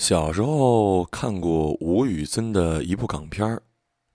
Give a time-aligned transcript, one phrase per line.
[0.00, 3.62] 小时候看过吴宇森的一部港片儿，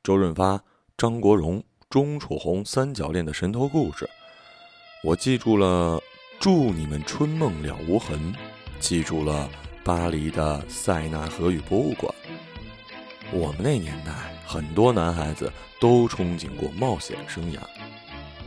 [0.01, 0.59] 周润发、
[0.97, 4.09] 张国荣、钟楚红三角恋的神偷故事。
[5.03, 6.01] 我记住了
[6.41, 8.33] “祝你们春梦了无痕”，
[8.81, 9.47] 记住了
[9.83, 12.11] 巴黎的塞纳河与博物馆。
[13.31, 14.11] 我们那年代，
[14.43, 17.59] 很多男孩子都憧憬过冒险生涯，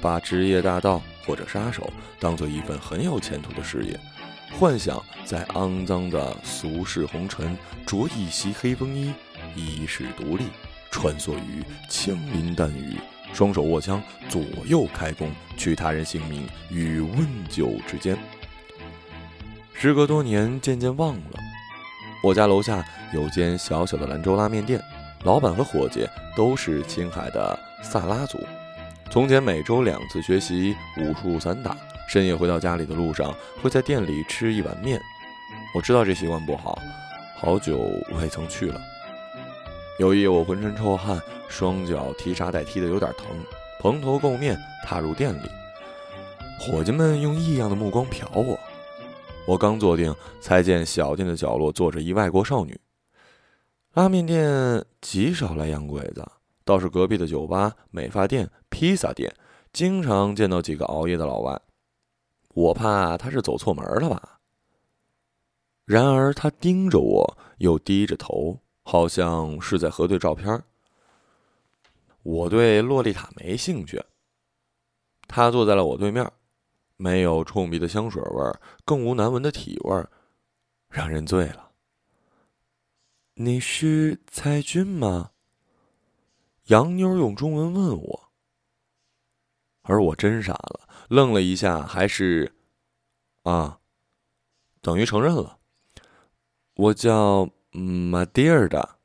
[0.00, 3.96] 把职业大盗或者杀手当做一份很有前途的事业。
[4.52, 7.56] 幻想在肮脏的俗世红尘，
[7.86, 9.12] 着一袭黑风衣，
[9.54, 10.46] 衣世独立，
[10.90, 12.96] 穿梭于枪林弹雨，
[13.32, 18.18] 双手握枪，左右开弓，取他人性命于问酒之间。
[19.74, 21.38] 时隔多年，渐渐忘了。
[22.24, 24.82] 我家楼下有间小小的兰州拉面店，
[25.22, 28.38] 老板和伙计都是青海的萨拉族。
[29.08, 31.76] 从前每周两次学习武术散打。
[32.08, 34.98] 深夜回到家里的路上，会在店里吃一碗面。
[35.74, 36.78] 我知道这习惯不好，
[37.36, 37.78] 好久
[38.18, 38.80] 未曾去了。
[39.98, 43.26] 有一夜，我浑身臭汗，双脚踢沙袋踢得有点疼，
[43.78, 45.48] 蓬头垢面踏入店里。
[46.58, 48.58] 伙计们用异样的目光瞟我。
[49.46, 52.78] 我刚坐定，才见小店的角落坐着一外国少女。
[53.92, 56.24] 拉面店极少来洋鬼子，
[56.64, 59.30] 倒是隔壁的酒吧、美发店、披萨店，
[59.72, 61.60] 经常见到几个熬夜的老外。
[62.54, 64.40] 我怕他是走错门了吧。
[65.84, 70.62] 然而他盯着我，又低着头，好像是在核对照片。
[72.22, 74.02] 我对洛丽塔没兴趣。
[75.26, 76.30] 他坐在了我对面，
[76.96, 80.06] 没有冲鼻的香水味，更无难闻的体味，
[80.88, 81.70] 让人醉了。
[83.34, 85.30] 你是蔡俊吗？
[86.64, 88.30] 杨妞用中文问我，
[89.82, 90.87] 而我真傻了。
[91.08, 92.52] 愣了一下，还是，
[93.42, 93.80] 啊，
[94.80, 95.58] 等于承认了。
[96.74, 98.96] 我叫马蒂尔达。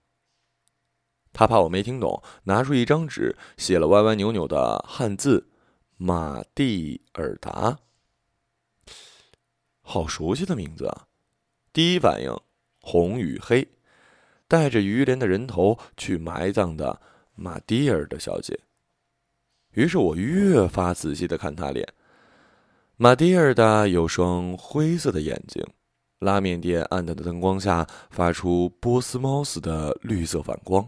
[1.32, 5.50] 他怕我没听懂，拿出一张纸，写了歪歪扭扭的汉字
[5.98, 7.80] “马蒂尔达”。
[9.82, 11.08] 好熟悉的名字啊！
[11.72, 12.32] 第一反应，
[12.82, 13.68] 红与黑，
[14.48, 17.02] 带着鱼鳞的人头去埋葬的
[17.34, 18.60] 马蒂尔的小姐。
[19.74, 21.88] 于是我越发仔细的看他脸。
[22.98, 25.66] 马蒂尔达有双灰色的眼睛，
[26.20, 30.88] 拉面店暗淡的灯光下发出波斯猫似的绿色反光。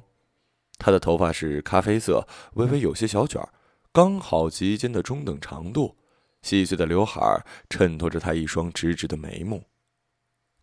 [0.77, 3.49] 他的头发是咖啡色，微微有些小卷儿，
[3.91, 5.95] 刚好及肩的中等长度，
[6.41, 7.21] 细碎的刘海
[7.69, 9.63] 衬托着他一双直直的眉目。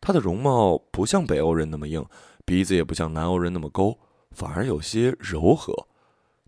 [0.01, 2.05] 他的容貌不像北欧人那么硬，
[2.45, 3.99] 鼻子也不像南欧人那么勾，
[4.31, 5.73] 反而有些柔和。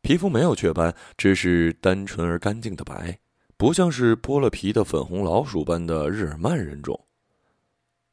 [0.04, 3.20] 皮肤没有雀斑，只是单纯而干净的白，
[3.56, 7.06] 不像是剥了皮的粉红老鼠般的日耳曼人种。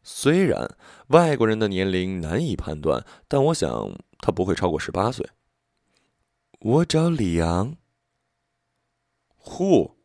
[0.02, 5.30] 虽然外国人的年龄难以判断，但我想他不会超过十八岁。
[6.62, 7.76] 我找李阳。
[9.36, 9.98] 呼，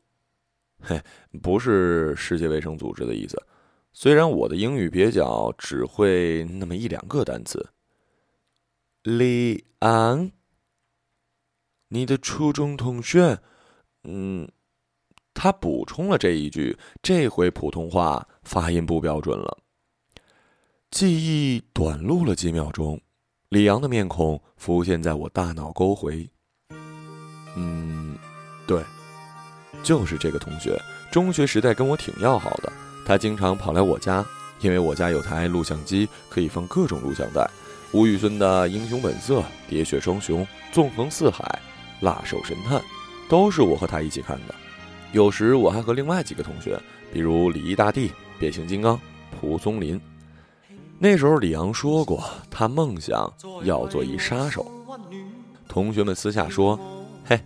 [0.81, 1.01] 嘿，
[1.41, 3.41] 不是世界卫生组织的意思。
[3.93, 7.69] 虽然我的英语蹩脚，只会那么一两个单词。
[9.05, 10.33] 李昂。
[11.89, 13.39] 你的初中同学，
[14.05, 14.49] 嗯，
[15.33, 19.59] 他补充了这一句，这回普通话发音不标准了。
[20.91, 23.01] 记忆短路了几秒钟，
[23.51, 26.29] 李阳的面孔浮现在我大脑沟回。
[27.57, 28.19] 嗯，
[28.67, 28.83] 对，
[29.83, 30.77] 就是这个同学，
[31.13, 32.73] 中学时代跟我挺要好的，
[33.07, 34.27] 他经常跑来我家，
[34.61, 37.49] 因为我家有台录像机，可以放各种录像带，
[37.93, 40.41] 吴宇森的《英雄本色》《喋血双雄》
[40.73, 41.45] 《纵横四海》。
[42.01, 42.81] 辣手神探，
[43.29, 44.55] 都是我和他一起看的。
[45.13, 46.79] 有时我还和另外几个同学，
[47.13, 49.01] 比如李毅大帝、变形金刚、
[49.41, 50.01] 蒲松龄。
[50.99, 54.67] 那时候李阳说过，他梦想要做一杀手。
[55.69, 56.79] 同学们私下说
[57.25, 57.39] ：“嘿，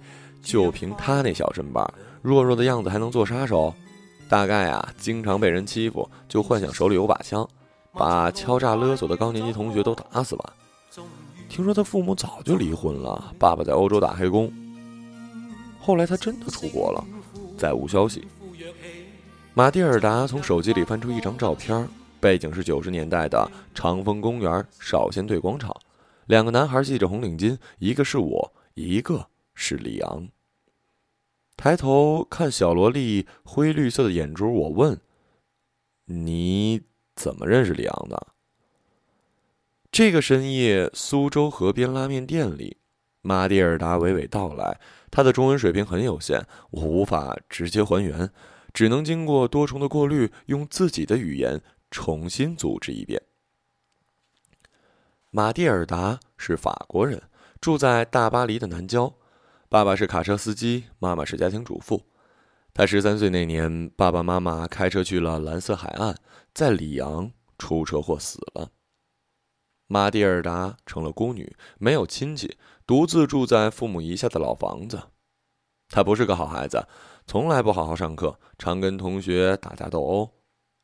[0.43, 1.89] 就凭他那小身板，
[2.23, 3.75] 弱弱的样子还能做杀手？
[4.29, 7.49] 大概啊，经常被人欺负，就幻想手里有把枪，
[7.93, 10.53] 把敲诈勒索的高年级同学都打死吧。”
[11.51, 14.51] 听说他父母早就离婚了，爸爸在欧洲打黑工。
[15.81, 17.05] 后来他真的出国了，
[17.59, 18.27] 再无消息。
[19.53, 21.89] 马蒂尔达从手机里翻出一张照片，
[22.21, 25.75] 背景是九十年代的长风公园少先队广场，
[26.27, 30.29] 两个男孩系着红领巾，一个是我，一个是李昂。
[31.57, 34.99] 抬头看小萝莉灰绿色的眼珠，我问
[36.07, 36.81] ：“你
[37.17, 38.29] 怎么认识李昂的？”
[39.93, 42.77] 这个深夜，苏州河边拉面店里，
[43.23, 44.81] 马蒂尔达娓娓道来。
[45.11, 48.31] 他的中文水平很有限，我无法直接还原，
[48.73, 51.61] 只能经过多重的过滤，用自己的语言
[51.91, 53.21] 重新组织一遍。
[55.33, 57.21] 马蒂尔达是法国人，
[57.61, 59.13] 住在大巴黎的南郊。
[59.69, 62.07] 爸爸是卡车司机，妈妈是家庭主妇。
[62.73, 66.15] 他十三岁那年，爸爸妈妈开车去了蓝色海岸，
[66.55, 68.71] 在里昂出车祸死了。
[69.93, 72.57] 玛蒂尔达成了孤女，没有亲戚，
[72.87, 75.03] 独自住在父母遗下的老房子。
[75.89, 76.87] 他不是个好孩子，
[77.27, 80.31] 从来不好好上课，常跟同学打架斗殴。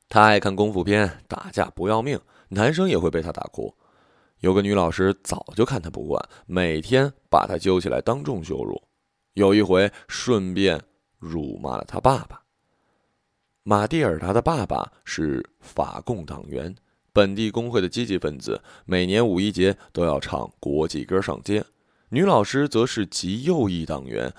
[0.09, 3.73] 他爱看功夫片，打架不要命，男生也会被他打哭。
[4.41, 8.83] 有个女老师早就看他不惯，每天把他揪起来当众羞辱。
[9.35, 10.83] 有一回，顺便
[11.21, 12.43] 辱骂了他爸爸。
[13.63, 16.75] 马蒂尔达的爸爸是法共党员，
[17.17, 21.65] 本地工会的积极分子，每年五一节都要唱国际歌上街。
[22.11, 24.31] 女老师则是极右翼党员，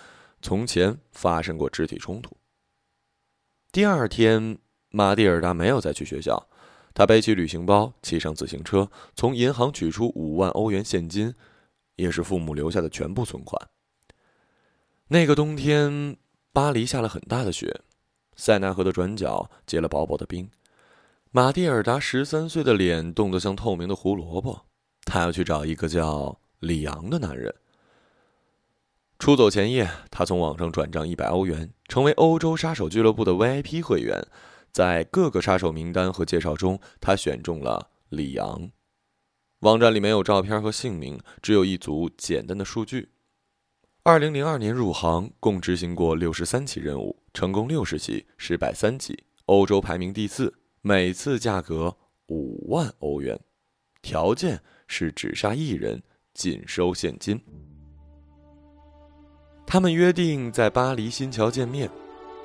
[0.44, 2.38] 从前发生过肢体冲突。
[3.72, 4.60] 第二天，
[4.92, 6.48] 马蒂尔达没有再去学校。
[6.94, 11.34] 他背起旅行包，骑上自行车，从银行取出五万欧元现金，
[11.96, 13.60] 也是父母留下的全部存款。
[15.08, 16.16] 那个冬天，
[16.54, 17.82] 巴黎下了很大的雪，
[18.36, 20.48] 塞纳河的转角结了薄薄的冰。
[21.32, 24.66] 马蒂尔达十三岁的脸冻得像透明的胡萝卜。
[25.04, 27.54] 他要去找一个叫里昂的男人。
[29.20, 34.26] 出走前夜，他从网上转账一百欧元，成为欧洲杀手俱乐部的 VIP 会员。
[34.72, 38.70] 在各个杀手名单和介绍中，他选中了里昂。
[39.62, 43.10] 网站里没有照片和姓名，只有一组简单的数据。
[44.04, 51.96] 二零零二年入行，共执行过六十三起任务，成功六十起，失败三起，欧洲排名第四，每次价格
[52.28, 53.40] 五万欧元，
[54.02, 56.02] 条件是只杀一人，
[56.34, 57.40] 仅收现金。
[59.66, 61.90] 他们约定在巴黎新桥见面。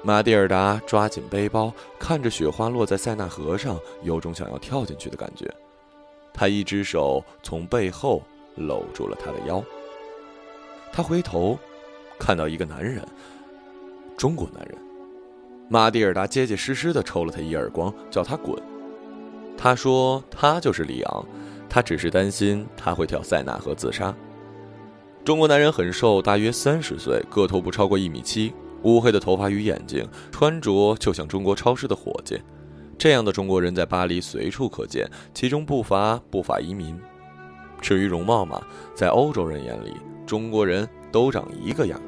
[0.04, 5.48] 马蒂尔达抓紧背包，看着雪花落在塞纳河上，有种想要跳进去的感觉。
[6.34, 8.20] 他一只手从背后
[8.56, 9.62] 搂住了她的腰。
[10.90, 11.56] 他回头，
[12.18, 13.06] 看到一个男人，
[14.16, 14.76] 中国男人。
[15.72, 18.62] 马蒂尔达结结实实的抽了他一耳光，叫他滚。
[19.56, 21.26] 他说他就是里昂，
[21.66, 24.14] 他只是担心他会跳塞纳河自杀。
[25.24, 28.52] 中国男人很瘦，大约三十岁，个头不超过一米七。
[28.82, 32.38] 乌黑的头发与眼睛，穿着就像中国超市的伙计。
[32.98, 37.00] 这样的中国人在巴黎随处可见，其中不乏不法移民。
[37.80, 38.62] 至于容貌嘛，
[38.94, 39.94] 在欧洲人眼里，
[40.26, 41.98] 中国人都长一个样。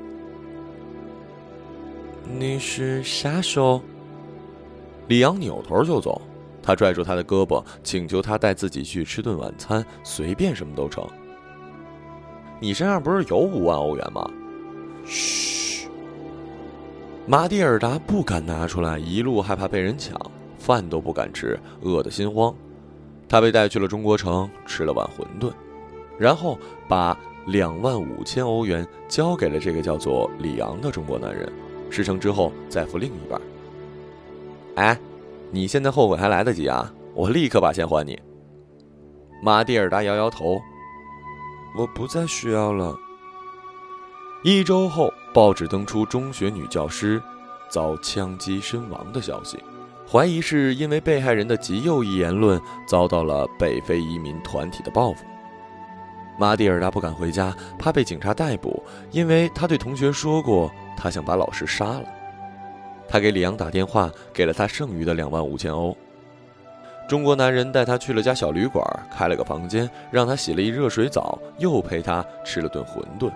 [2.27, 3.83] 你是杀手？
[5.09, 6.21] 李阳扭头就走，
[6.63, 11.07] 他拽住他的胳膊，请求他带自己去吃顿晚餐，随便什么都成。
[12.61, 14.29] 你身上不是有五万欧元吗？
[15.05, 15.87] 嘘。
[17.27, 20.19] 马蒂尔达不敢拿出来，一路害怕被人抢，
[20.59, 22.55] 饭都不敢吃，饿得心慌。
[23.29, 25.53] 他被带去了中国城，吃了碗馄饨，
[26.19, 31.51] 然后把两万五千欧元交给了这个叫做里昂的中国男人，
[31.95, 33.41] 事成之后再付另一半。
[34.75, 34.99] 哎，
[35.53, 36.93] 你现在后悔还来得及啊！
[37.15, 38.19] 我立刻把钱还你。
[39.41, 40.61] 马蒂尔达摇摇头，
[41.79, 42.97] 我不再需要了。
[44.43, 45.13] 一周后。
[45.35, 47.21] 报纸登出中学女教师
[47.69, 49.59] 遭枪击身亡的消息，
[50.09, 55.25] 怀疑是因为被害人的极右翼言论遭到了北非移民团体的报复。
[56.39, 62.05] 马蒂尔达不敢回家，怕被警察逮捕，因为他对同学说过他想把老师杀了。
[63.09, 65.97] 他给李昂打电话，给了他剩余的两万五千欧。
[67.07, 68.83] 中国男人带他去了家小旅馆，
[69.15, 73.31] 开了个房间，让他洗了一热水澡，又陪他吃了顿馄饨。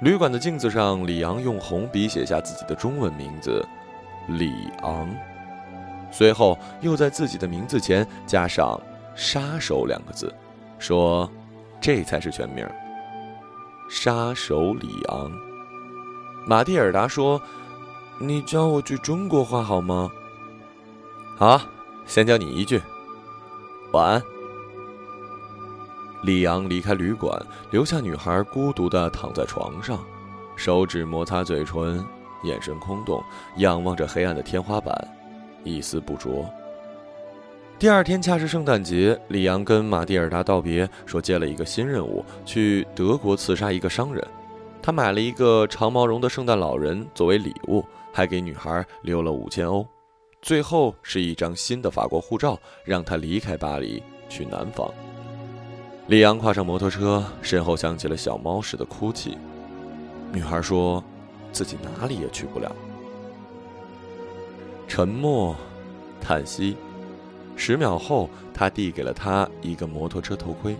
[0.00, 3.64] 旅馆的镜子上，李昂用红笔写下自己的中文名字
[4.26, 4.52] “李
[4.82, 5.08] 昂”，
[6.10, 8.80] 随后又在自己的名字前加上
[9.14, 10.34] “杀手”两个字，
[10.78, 11.30] 说
[11.80, 12.66] ：“这才是全名。”
[13.88, 15.30] 杀手里昂。
[16.46, 17.40] 马蒂尔达说
[18.18, 20.10] ：“你教我句中国话好吗
[21.36, 21.60] ？”“好，
[22.06, 22.80] 先教你一句，
[23.92, 24.22] 晚安。”
[26.22, 27.40] 里昂离开旅馆，
[27.70, 30.04] 留下女孩孤独地躺在床上，
[30.56, 32.04] 手指摩擦嘴唇，
[32.42, 33.22] 眼神空洞，
[33.58, 34.92] 仰望着黑暗的天花板，
[35.62, 36.48] 一丝不着。
[37.78, 44.26] 第二天恰是圣诞节，李阳跟马蒂尔达道别，说接了一个新任务，去德国刺杀一个商人。
[44.80, 49.86] 他买了一个长毛绒的圣诞老人作为礼物，还给女孩留了五千欧，
[50.40, 54.90] 最后是一张新的法国护照，让他离开巴黎，去南方。
[56.06, 59.36] 李阳跨上摩托车，身后响起了小猫似的哭泣。
[60.32, 61.04] 女孩说
[61.52, 62.74] ：“自己哪里也去不了。”
[64.88, 65.54] 沉默，
[66.22, 66.74] 叹息。
[67.56, 70.76] 十秒后，他递给了他一个摩托车头盔。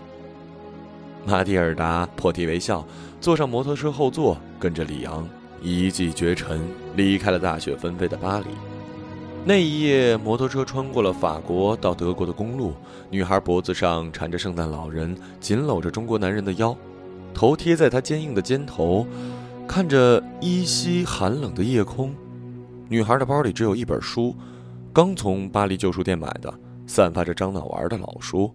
[1.25, 2.85] 马蒂尔达破涕为笑，
[3.19, 5.27] 坐上摩托车后座，跟着里昂
[5.61, 6.61] 一骑绝尘，
[6.95, 8.45] 离开了大雪纷飞的巴黎。
[9.43, 12.73] 那一夜，摩托车穿过了法国到德国的公路，
[13.09, 16.75] 女孩脖子上缠着圣诞老人，紧搂着中国男人的腰，
[17.33, 19.07] 头贴在他坚硬的肩头，
[19.67, 22.13] 看着依稀寒冷的夜空。
[22.89, 24.35] 女孩的包里只有一本书，
[24.93, 26.53] 刚从巴黎旧书店买的，
[26.87, 28.51] 散发着樟脑丸的老书。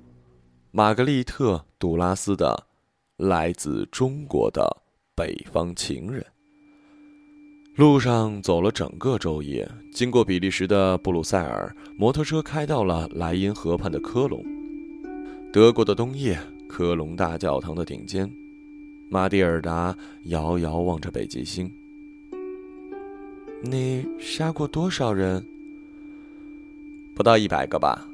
[0.72, 2.66] 玛格丽特·杜拉斯的
[3.28, 4.66] 《来自中国的
[5.14, 6.20] 北方情人》。
[7.76, 14.44] 路上走了整个昼夜，经过比利时的布鲁塞尔，摩托车开到了莱茵河畔的科隆。
[15.52, 18.30] 德国的冬夜，科隆大教堂的顶尖，
[19.10, 21.70] 马蒂尔达遥遥望着北极星。
[23.62, 25.46] 你杀过多少人？
[27.14, 28.06] 不到一百个吧。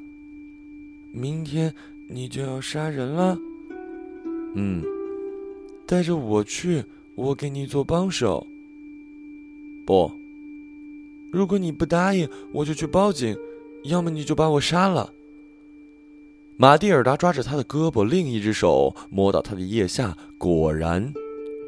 [1.13, 1.75] 明天。
[2.11, 3.39] 你就要杀人了？
[4.55, 4.83] 嗯，
[5.87, 6.83] 带着我去，
[7.15, 8.47] 我给你做帮手。
[9.87, 10.11] 不，
[11.31, 13.37] 如果你不答应，我就去报警，
[13.85, 15.13] 要么你就把我杀了。
[16.57, 21.13] 马蒂尔达抓着他的胳膊，另一只手摸到他的腋下，果然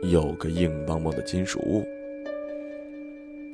[0.05, 1.87] 有个硬邦邦的金属物。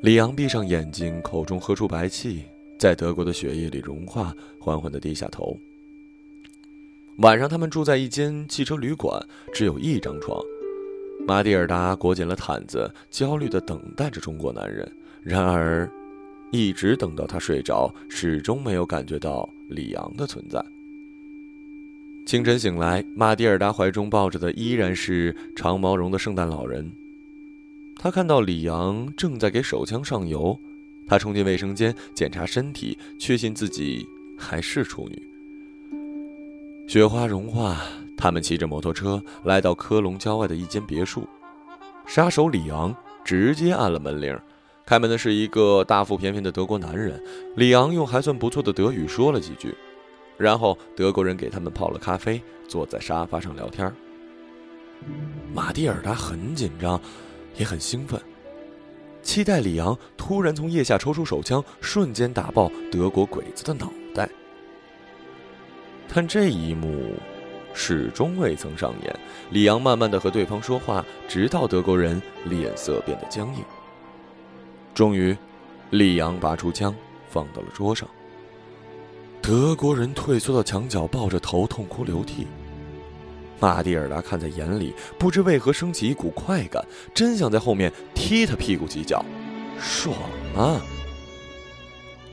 [0.02, 2.44] 里昂闭上眼睛，口中喝出白气，
[2.78, 5.58] 在德国的血液里融化，缓缓的低下头。
[7.18, 9.18] 晚上，他们住在一间汽车旅馆，
[9.54, 10.38] 只有一张床。
[11.26, 14.86] 马蒂尔达裹紧了毯子，焦虑地等待着中国男人。
[15.22, 15.90] 然而，
[16.52, 20.62] 一直等到他睡着，始终没有感觉到里昂的存在。
[22.26, 26.92] 清晨醒来，马蒂尔达怀中抱着的依然是长毛绒的圣诞老人。
[27.98, 30.58] 他看到里昂正在给手枪上油，
[31.06, 34.06] 他冲进卫生间检查身体，确信自己
[34.36, 35.35] 还是处女。
[36.86, 37.76] 雪花融化，
[38.16, 41.26] 他们骑着摩托车来到科隆郊外的一间别墅。
[42.06, 44.38] 杀手里昂直接按了门铃，
[44.86, 47.20] 开门的是一个大腹便便的德国男人。
[47.56, 49.74] 里昂用还算不错的德语说了几句，
[50.38, 53.92] 然后德国人给他们泡了咖啡，坐在沙发上聊天。
[55.52, 57.00] 马蒂尔达很紧张，
[57.56, 58.20] 也很兴奋，
[59.22, 64.30] 期待里昂突然从腋下抽出手枪，瞬间打爆德国鬼子的脑袋。
[66.12, 67.14] 但这一幕
[67.74, 69.20] 始终未曾上演。
[69.50, 73.62] 里昂慢慢的和对方说话，直到德国人脸色变得僵硬。
[74.94, 75.36] 终于，
[75.90, 76.94] 里昂拔出枪，
[77.28, 78.08] 放到了桌上。
[79.42, 82.46] 德国人退缩到墙角，抱着头痛哭流涕。
[83.60, 86.84] 马蒂尔达看在眼里，不知为何升起一股快感，
[87.14, 89.24] 真想在后面踢他屁股几脚，
[89.78, 90.14] 爽
[90.56, 90.80] 啊！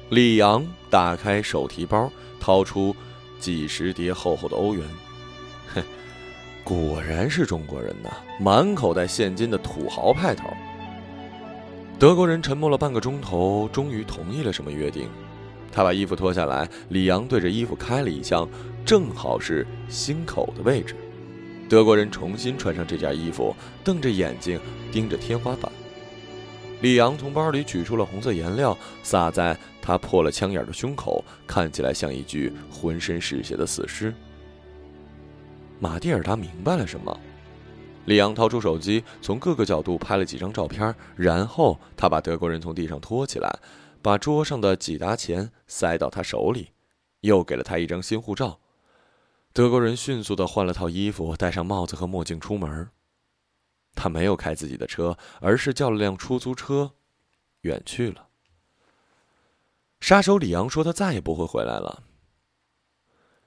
[0.09, 2.95] 里昂打开手提包，掏出。
[3.43, 4.87] 几十叠厚厚的欧元，
[5.73, 5.83] 哼，
[6.63, 8.09] 果然是中国人呐，
[8.39, 10.45] 满口袋现金的土豪派头。
[11.99, 15.09] 德国人沉默了半个钟头，终于同意了什么约定。
[15.73, 18.47] 他把衣服脱下来，李阳对着衣服开了一枪，
[18.85, 20.95] 正好是心口的位置。
[21.67, 24.57] 德国人重新穿上这件衣服，瞪着眼睛
[24.89, 25.69] 盯着天花板。
[26.79, 34.13] 李阳从包里取出了红色颜料，洒在他破了枪眼的胸口，看起来像一具浑身是血的死尸。
[35.77, 37.19] 马蒂尔达明白了什么，
[38.05, 43.59] 李昂掏出手机，从各个角度拍了几张照片，然后他把德国人从地上拖起来，
[44.01, 46.69] 把桌上的几沓钱塞到他手里，
[47.19, 48.61] 又给了他一张新护照。
[49.51, 52.89] 德国人迅速地换了套衣服，戴上帽子和墨镜出门。
[53.93, 56.93] 他没有开自己的车，而是叫了辆出租车，
[57.61, 58.29] 远去了。
[60.03, 62.03] 杀手里昂说：“他再也不会回来了。”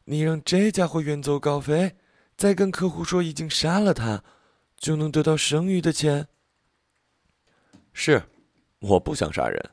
[0.05, 1.97] 你让这家伙远走高飞，
[2.35, 4.25] 再跟客户说已经杀了他，
[4.79, 6.29] 就能得到剩余的钱。
[7.93, 8.23] 是，
[8.79, 9.71] 我不想杀人。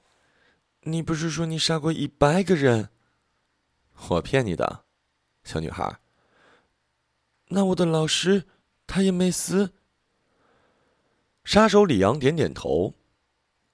[0.82, 2.90] 你不是说你杀过一百个人？
[4.10, 4.84] 我骗你的，
[5.46, 6.02] 小女孩。
[7.48, 8.46] 那我的老师，
[8.86, 9.72] 他也没死。
[11.46, 12.94] 杀手里昂点点头。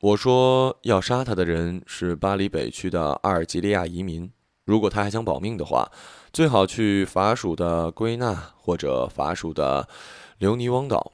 [0.01, 4.31] 我说要杀他的人是巴黎北区的阿尔及利亚移民。
[4.63, 5.91] 如果他还想保命的话，
[6.31, 9.89] 最好去法属的圭纳或者法属的
[10.37, 11.11] 留尼汪岛。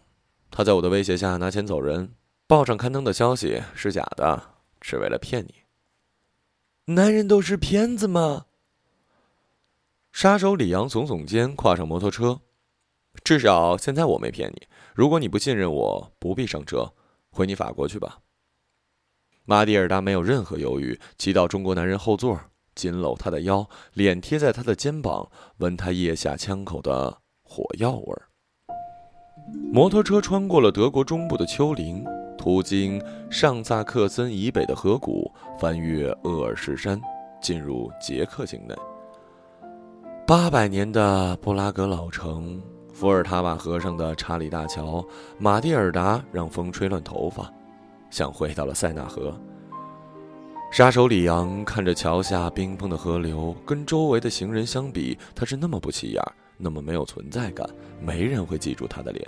[0.51, 2.13] 他在我的威胁下拿钱走人。
[2.47, 5.55] 报上刊登的消息是假的，是为了骗你。
[6.93, 8.45] 男人都是骗子吗？
[10.11, 12.41] 杀手里昂耸耸肩，跨上摩托车。
[13.23, 14.67] 至少现在我没骗你。
[14.93, 16.93] 如果你不信任我，不必上车，
[17.31, 18.19] 回你法国去吧。
[19.47, 22.39] 马蒂尔达没有任何犹豫，骑到中国男人后座，
[22.73, 28.23] 紧搂他的腰，脸贴在他的肩膀，闻他腋下枪口的火药味儿。
[29.71, 32.03] 摩托车穿过了德国中部的丘陵，
[32.35, 32.99] 途经
[33.29, 36.99] 上萨克森以北的河谷，翻越鄂尔什山，
[37.39, 38.73] 进入捷克境内。
[40.25, 42.59] 八百年的布拉格老城，
[42.91, 45.05] 伏尔塔瓦河上的查理大桥，
[45.37, 47.53] 马蒂尔达让风吹乱头发，
[48.15, 49.37] 像回到了塞纳河。
[50.71, 56.23] 杀手里昂看着桥下冰封的河流，跟周围的行人相比，他是那么不起眼，
[56.57, 57.69] 那么没有存在感，
[58.01, 59.27] 没人会记住他的脸。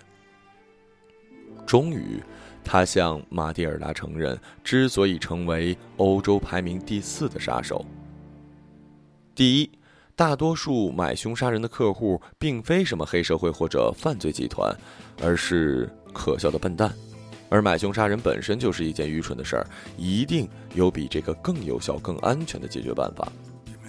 [1.66, 2.24] 终于，
[2.64, 7.86] 他向马蒂尔达承认，之所以成为欧洲排名第四的杀手，
[9.36, 9.70] 第一，
[10.16, 14.74] 大多数买凶杀人的客户并非什么黑社会或者犯罪集团，
[15.22, 16.94] 而是可笑的笨蛋。
[17.50, 23.32] 而买凶杀人本身就是一件愚蠢的事儿，一定有比这个更有效、更安全的解决办法。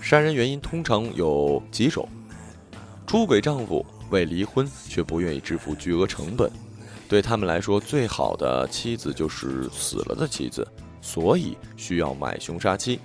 [0.00, 2.08] 杀人原因通常有几种：
[3.06, 6.50] 出轨丈夫为离婚却不愿意支付巨额成本，
[7.08, 10.66] 对他们来说，最好的妻子就是死了的妻子，
[11.00, 12.98] 所以需要买凶杀妻；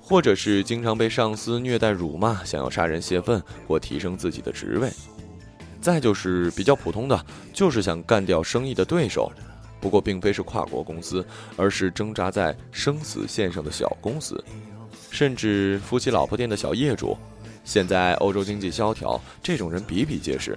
[0.00, 4.90] 或者是经常被上司虐待辱骂，想要杀人泄愤或提升自己的职位。
[5.82, 9.30] 再就是比较普通的，就是想干掉生意的对手，
[9.80, 14.42] 不过并非是跨国公司，而是挣扎在生死线上的小公司，
[15.10, 17.18] 甚至夫妻老婆店的小业主。
[17.64, 20.56] 现在欧洲经济萧条，这种人比比皆是。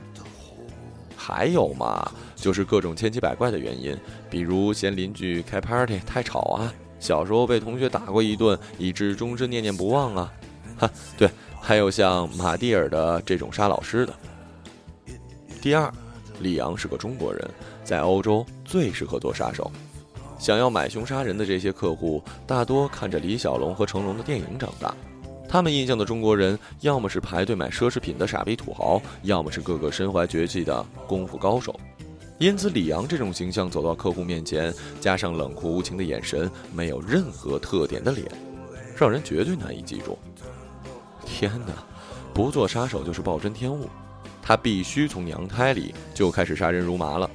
[1.16, 3.98] 还有嘛，就是各种千奇百怪的原因，
[4.30, 10.32] 比如嫌邻居开 party 太吵啊，小时候被同学打过一顿，以致终身念念不忘啊。
[10.78, 11.30] 哈， 对，
[11.60, 14.14] 还有像马蒂尔的这种杀老师的。
[15.66, 15.92] 第二，
[16.42, 17.44] 李昂是个中国人，
[17.84, 19.72] 在欧洲最适合做杀手。
[20.38, 24.94] 想要买凶杀人的这些客户，大多看着李小龙和成龙的电影长大。
[25.50, 31.76] 他们印象的中国人，要么是排队买奢侈品的傻逼土豪，要么是个个身怀绝技的功夫高手。
[32.38, 38.24] 因此，李昂这种形象走到客户面前，加上冷酷无情的眼神，没有任何特点的脸，
[38.96, 40.16] 让人绝对难以记住。
[41.26, 41.74] 天哪，
[42.36, 43.90] 不做杀手就是暴殄天物。
[44.48, 47.28] 他必须从娘胎里就开始杀人如麻了。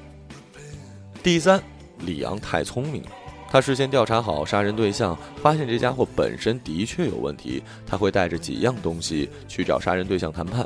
[1.25, 1.61] 第三，
[2.07, 3.09] 李阳太聪明了，
[3.51, 10.65] 他事先调查好杀人对象，发现这家伙本身的确有问题，他会带着几样东西去找杀人对象谈判：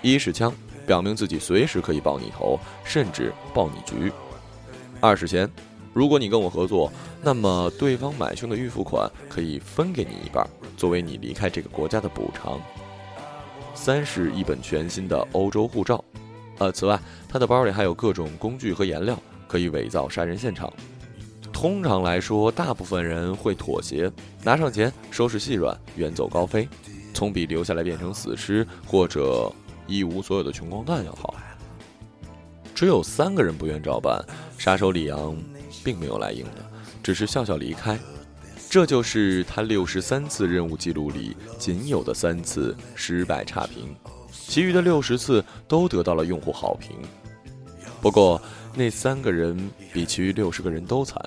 [0.00, 0.50] 一是枪，
[0.86, 4.10] 表明自己随时可以爆你头，甚至爆你局；
[4.98, 5.46] 二是钱，
[5.92, 6.90] 如果你跟我合作，
[7.22, 12.58] 那么对方买凶的预付款可以分给你一半，作为你离开这个国家的补偿。
[13.74, 16.02] 三是一本全新的欧洲护照，
[16.58, 20.72] 呃，此外，他的包里还有各种工具和颜料，可以伪造杀人现场。
[21.52, 24.10] 通常来说，大部分人会妥协，
[24.42, 26.68] 拿上钱，收拾细软，远走高飞，
[27.12, 29.52] 总比留下来变成死尸或者
[29.86, 31.34] 一无所有的穷光蛋要好。
[32.74, 34.24] 只有三个人不愿照办，
[34.58, 35.36] 杀手李阳
[35.84, 36.64] 并没有来硬的，
[37.02, 37.98] 只是笑笑离开。
[38.74, 43.94] 这就是他六十三次任务记录里仅有的三次失败差评，
[44.32, 46.90] 其余的六十次都得到了用户好评。
[48.02, 48.42] 不过
[48.74, 49.56] 那三个人
[49.92, 51.24] 比其余六十个人都惨，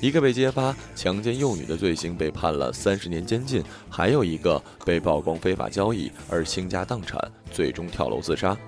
[0.00, 7.16] 一个被揭发强奸幼女的罪行被判了三十年监禁，还有一个被曝光非法交易而倾家荡产，
[7.52, 8.58] 最终跳楼自杀，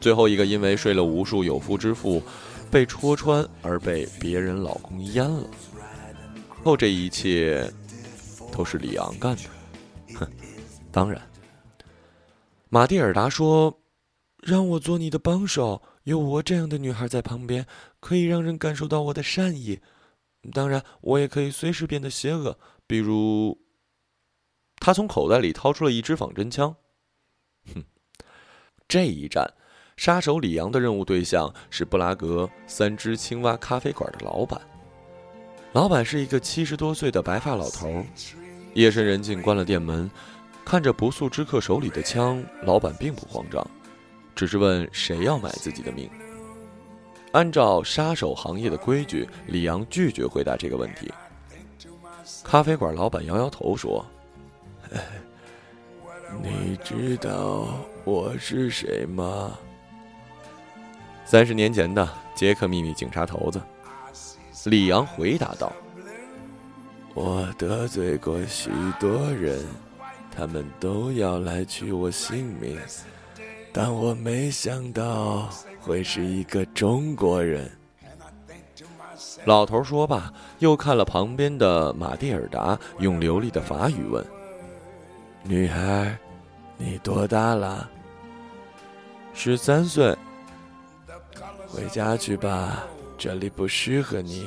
[0.00, 2.22] 最后一个因为睡了无数有夫之妇，
[2.70, 5.46] 被戳穿而被别人老公阉了。
[6.66, 7.72] 后这一切
[8.50, 9.42] 都是里昂干的，
[10.18, 10.28] 哼！
[10.90, 11.22] 当然，
[12.68, 13.80] 马蒂尔达说
[14.42, 17.64] ：“让我做你的帮手，有我这样的女孩在旁边，
[18.00, 19.78] 可以让人感受到我的善意。
[20.52, 23.56] 当然，我也可以随时变得邪恶，比如……”
[24.80, 26.74] 他从口袋里掏出了一支仿真枪。
[27.72, 27.84] 哼！
[28.88, 29.54] 这一战，
[29.96, 34.60] 杀手里昂的任务对象是布拉格三只青蛙咖啡馆的老板。
[35.76, 38.02] 老板是一个七十多岁的白发老头，
[38.72, 40.10] 夜深人静，关了店门，
[40.64, 43.62] 看着不速之客手里的枪，老板并不慌张，
[44.34, 46.08] 只是问谁要买自己的命。
[47.32, 51.12] 按照杀手行业的规矩，李阳拒绝回答这个问题。
[52.42, 54.02] 咖啡馆老板摇摇头说
[56.42, 57.68] ：“你知道
[58.02, 59.52] 我是谁吗？
[61.26, 63.60] 三十年前的杰克秘密警察头子。”
[64.66, 65.72] 李阳回答道
[67.14, 69.64] ：“我得罪过许多人，
[70.34, 72.76] 他们都要来取我性命，
[73.72, 75.48] 但我没想到
[75.80, 77.70] 会是一个中国人。”
[79.46, 84.26] 老头说罢，又看了旁边的马蒂尔达，用流利的法语问
[85.46, 86.18] ：“女孩，
[86.76, 87.88] 你多大了
[89.32, 90.16] ？”“十三岁。”
[91.68, 92.84] 回家去吧，
[93.18, 94.46] 这里不适合你。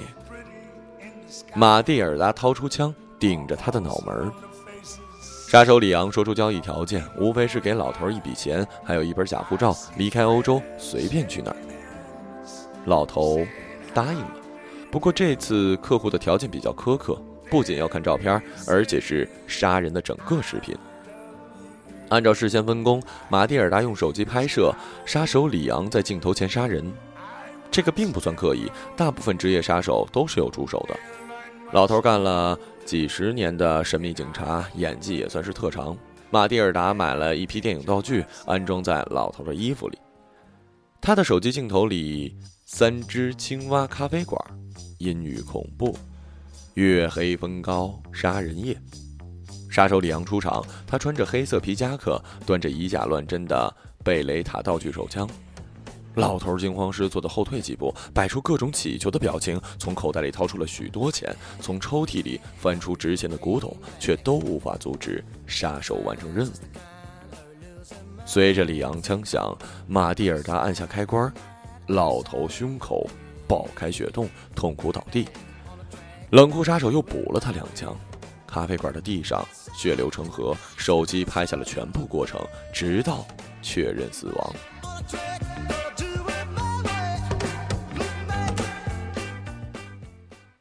[1.55, 4.31] 马蒂尔达掏出枪，顶着他的脑门。
[5.47, 11.57] 杀手里昂说出交易条件，无非是给老头一笔钱，还有一本假护照，离开欧洲，随便去哪儿。
[12.85, 13.45] 老头
[13.93, 14.31] 答应了，
[14.91, 20.75] 不过这次客户的条件比较苛刻，不仅要看照片，而且是杀人的整个视频。
[22.09, 24.73] 按照事先分工，马蒂尔达用手机拍摄，
[25.05, 26.91] 杀手里昂在镜头前杀人。
[27.71, 30.97] 这个并不算刻意，大部分职业杀手都是有助手的。
[31.71, 35.95] 老头干了几十年的神秘警察，演技也算是特长。
[36.31, 39.97] 马蒂尔达买了一批电影道具，安装在老头的衣服里。
[40.99, 44.39] 他的手机镜头里，三只青蛙咖啡馆，
[44.97, 45.95] 阴郁恐怖，
[46.73, 48.75] 月黑风高，杀人夜。
[49.69, 53.71] 杀手里昂出场，他穿着黑色皮夹克，端着以假乱真的
[54.03, 55.29] 贝雷塔道具手枪。
[56.19, 66.51] 老头惊慌失措地后退几步，摆出各种乞求的表情，从口袋里掏出了许多钱，从抽屉里翻出值钱的古董，却都无法阻止杀手完成任务。
[68.25, 71.33] 随着里昂枪响，马蒂尔达按下开关，
[71.87, 73.09] 老头胸口
[73.47, 75.25] 爆开血洞，痛苦倒地。
[76.31, 77.95] 冷酷杀手又补了他两枪。
[78.45, 79.43] 咖啡馆的地上
[79.75, 82.39] 血流成河，手机拍下了全部过程，
[82.73, 83.25] 直到
[83.61, 85.78] 确认死亡。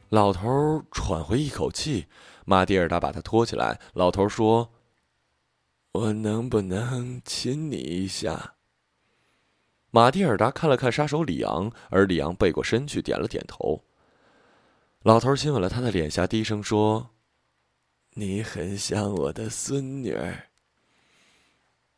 [0.09, 2.07] 老头喘回一口气，
[2.45, 3.81] 马蒂尔达把他拖起来。
[3.93, 4.73] 老头说
[5.93, 8.55] ：“我能不能亲你一下？”
[9.91, 13.85] 马蒂尔达看了看杀手里昂，而里昂背过身去，点了点头。
[15.03, 17.11] 老头亲吻了他的脸颊，低声说。
[18.15, 20.49] 你很像我的孙女儿。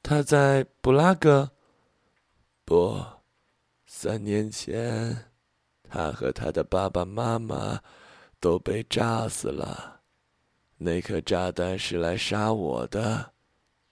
[0.02, 1.50] 她在布拉格。
[2.64, 3.02] 不，
[3.86, 5.30] 三年前，
[5.88, 7.80] 她和她的爸爸妈妈
[8.40, 10.00] 都被炸死了。
[10.78, 13.34] 那颗炸弹是来杀我的。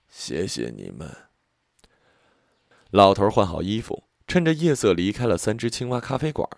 [0.08, 1.14] 谢谢你们。
[2.90, 6.48] 老头换好衣服，趁着夜色离开了三只青蛙咖啡馆。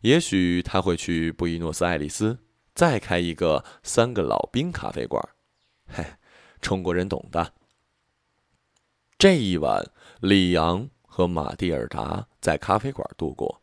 [0.00, 2.38] 也许他会去布宜诺斯艾利斯。
[2.74, 5.22] 再开一个三个老兵咖啡馆，
[5.86, 6.04] 嘿，
[6.60, 7.54] 中国人懂的。
[9.16, 13.62] 这一晚，里昂和马蒂尔达在咖啡馆度过。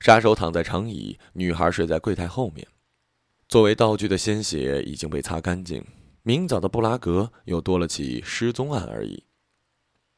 [0.00, 2.66] 杀手躺在长椅，女孩睡在柜台后面。
[3.48, 5.84] 作为道具的鲜血已经被擦干净，
[6.22, 9.24] 明早的布拉格又多了起失踪案而已。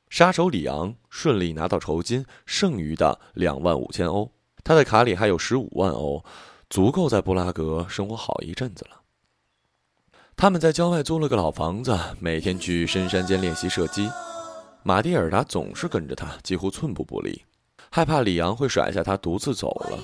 [0.09, 4.31] 杀手里昂顺利拿到酬金，剩余的两万五千欧，
[4.63, 6.25] 他的卡里还有十五万欧。
[6.69, 9.03] 足够在布拉格生活好一阵子了。
[10.37, 14.11] 他们在郊外租了个老房子，每天去深山间练习射击。
[14.83, 17.41] 马蒂尔达总是跟着他，几乎寸步不离，
[17.89, 19.99] 害怕里昂会甩下他独自走了。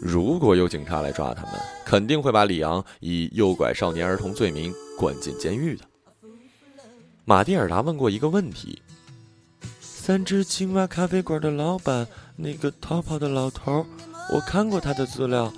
[0.00, 1.52] 如果有警察来抓他们，
[1.84, 5.84] 肯定会把里昂以诱拐少年儿童罪名关进监狱的。
[7.26, 8.80] 马蒂尔达问过一个问题：
[9.80, 13.84] 三只青蛙咖啡馆的老板，那个逃跑的老头。
[14.32, 15.52] 我看过他的资料，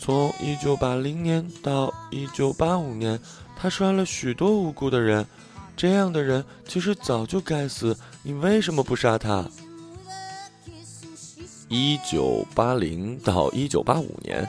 [0.00, 3.20] 从一九八零年到一九八五年，
[3.56, 5.26] 他杀了许多无辜的人。
[5.76, 9.48] 这样的人其实早就该死，你为什么不杀他？
[11.74, 14.46] 一九八零到一九八五年，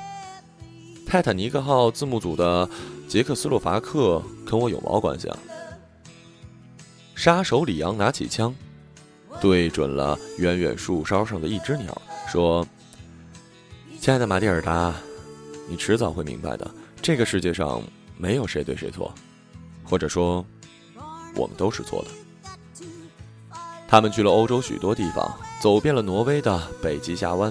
[1.07, 2.69] 泰坦尼克号字幕组的
[3.07, 5.39] 捷克斯洛伐克跟我有毛关系啊？
[7.15, 8.53] 杀手里昂拿起枪，
[9.39, 12.67] 对准了远远树梢上的一只鸟，说。
[14.01, 14.93] 亲爱的马蒂尔达，
[15.69, 16.69] 你迟早会明白的。
[17.01, 17.81] 这个世界上
[18.17, 19.15] 没有谁对谁错，
[19.81, 20.45] 或者说，
[21.37, 23.57] 我们都是错的。
[23.87, 27.49] 他们去了欧洲许多地方，走遍了挪威的北极峡湾、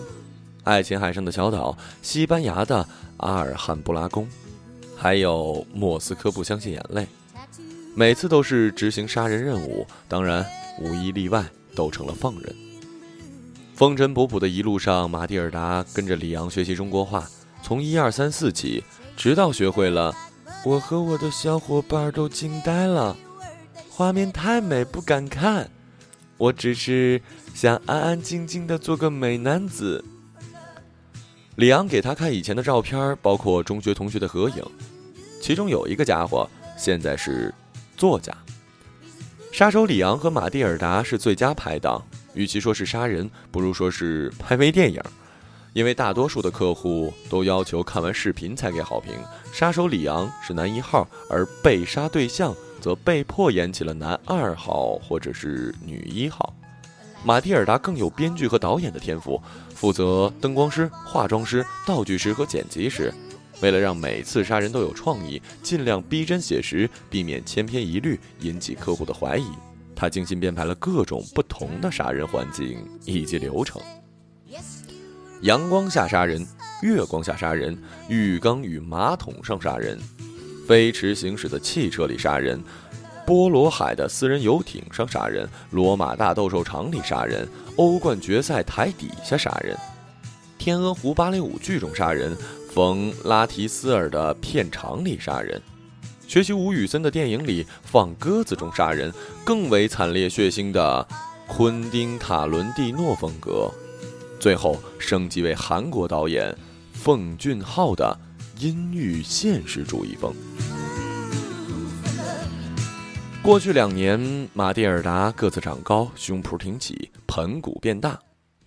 [0.64, 4.29] 爱琴海上的小岛、西班牙的阿尔汉布拉宫，
[4.94, 7.07] 还有莫斯科不相信眼泪。
[7.94, 10.44] 每次都是执行杀人任务，当然
[10.79, 11.42] 无一例外
[11.75, 12.55] 都成了放人。
[13.75, 17.27] 风尘仆仆的一路上，马蒂尔达跟着里昂学习中国话，
[17.62, 18.85] 从一二三四起，
[19.16, 20.14] 直到学会了。
[20.66, 23.16] 我和我的小伙伴都惊呆了，
[23.88, 25.70] 画面太美，不敢看。
[26.42, 27.22] 我只是
[27.55, 30.05] 想安安静静的做个美男子。
[31.55, 34.61] 李昂给他看以前的照片，包括中学同学的合影，
[35.40, 37.55] 其中有一个家伙现在是
[37.96, 38.37] 作家。
[39.52, 42.05] 杀手里昂和马蒂尔达是最佳拍档。
[42.35, 45.00] 与其说是杀人，不如说是拍微电影，
[45.74, 49.14] 因为大多数的客户都要求看完视频才给好评。
[49.52, 56.52] 杀手里昂是男一号，而被杀对象则被迫演起了男二号或者是女一号。
[57.24, 59.40] 马蒂尔达更有编剧和导演的天赋，
[59.72, 63.14] 负责灯光师、化妆师、道具师和剪辑师。
[63.60, 69.46] 为了让每次杀人都有创意，尽量逼真写实，避免千篇一律，引起客户的怀疑，
[69.94, 73.80] 他精心编排了各种不同的杀人环境以及流程：
[75.42, 76.44] 阳光下杀人、
[76.82, 79.96] 月光下杀人、浴缸与马桶上杀人、
[80.66, 82.62] 飞驰行驶的汽车里杀人。
[83.25, 89.77] 波罗海的私人游艇上杀人，罗马大斗兽场里杀人，欧冠决赛台底下杀人，
[90.59, 92.37] 天鹅湖芭蕾舞剧中杀人，
[92.72, 95.62] 冯拉提斯尔的片场里杀人，
[96.27, 99.12] 学习吴宇森的电影里放鸽子中杀人，
[99.44, 101.07] 更为惨烈血腥的
[101.46, 103.70] 昆汀塔伦蒂诺风格，
[104.40, 106.55] 最后升级为韩国导演
[106.92, 108.18] 奉俊昊的
[108.58, 110.34] 阴郁现实主义风。
[113.42, 118.18] 过去两年，马蒂尔达个子长高，胸脯挺起，盆骨变大，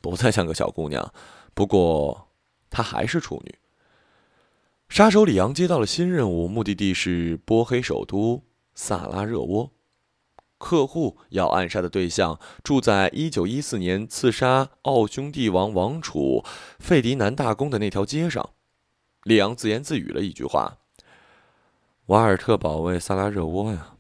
[0.02, 1.14] 不再像个小姑娘。
[1.54, 2.28] 不过，
[2.70, 3.56] 她还是处女。
[4.90, 8.44] 杀手里昂接到了新任务，目的地是波黑首都
[8.74, 9.72] 萨拉热窝。
[10.58, 16.44] 客户要暗杀的对象住在1914年刺杀奥匈帝王王储
[16.80, 18.55] 费迪南大公的那条街上。
[19.26, 20.78] 里昂自言自语了一句话
[22.06, 23.96] ：“瓦尔特保卫萨拉热窝呀。”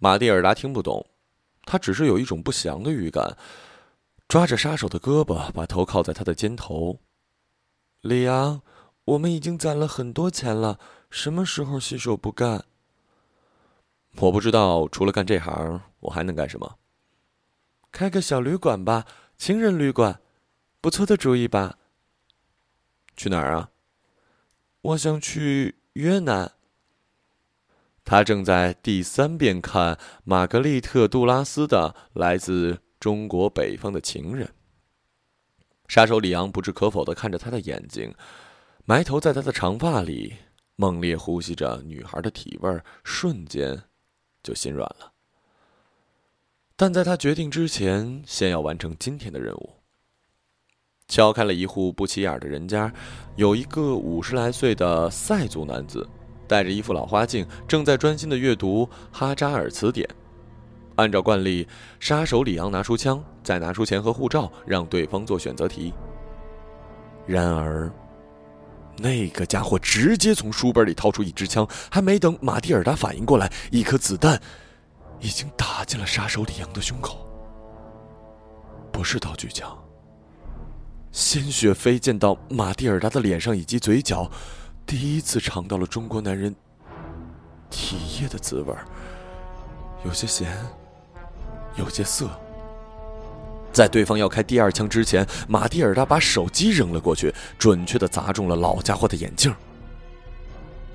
[0.00, 1.06] 马蒂尔达听不懂，
[1.64, 3.38] 他只是有一种不祥的预感，
[4.26, 6.98] 抓着杀手的胳膊，把头靠在他的肩头。
[8.00, 8.60] 里昂，
[9.04, 12.64] 我们已经攒了很多钱了，什么时候洗手不干？
[14.16, 16.76] 我不知道，除了干这行，我还能干什么？
[17.92, 19.06] 开个小旅馆吧，
[19.38, 20.20] 情人旅馆，
[20.80, 21.78] 不错的主意吧？
[23.16, 23.70] 去哪儿啊？
[24.86, 26.52] 我想去越南。
[28.04, 34.46] 他正在第三遍看玛格丽特·杜拉斯的《来自中国北方的情人》。
[35.88, 38.14] 杀手里昂不置可否地看着他的眼睛，
[38.84, 40.36] 埋头在他的长发里，
[40.76, 43.82] 猛烈呼吸着女孩的体味，瞬间
[44.44, 45.12] 就心软了。
[46.76, 49.75] 但在他决定之前，先要完成今天的任务。
[51.08, 52.92] 敲开了一户不起眼的人家，
[53.36, 56.06] 有一个五十来岁的塞族男子。
[56.48, 60.08] 戴着一副老花镜，正在专心的阅读《哈扎尔词典》。
[60.94, 61.66] 按照惯例，
[61.98, 65.92] 杀手里昂拿出枪，再拿出钱和护照，让对方做选择题。
[67.26, 67.90] 然而，
[68.96, 74.40] 那个家伙直接从书本里掏出一支枪，还没等马蒂尔达反应过来，一颗子弹
[75.18, 77.26] 已经打进了杀手里昂的胸口。
[78.92, 79.76] 不是道具枪，
[81.16, 84.30] 鲜血飞溅到马蒂尔达的脸上以及嘴角。
[84.84, 86.54] 第一次尝到了中国男人
[87.70, 88.74] 体液的滋味
[90.04, 90.54] 有些咸，
[91.76, 92.28] 有些涩。
[93.72, 99.54] 在对方要开第二枪之前，马蒂尔达把手机扔了过去，准确的砸中了老家伙的眼镜。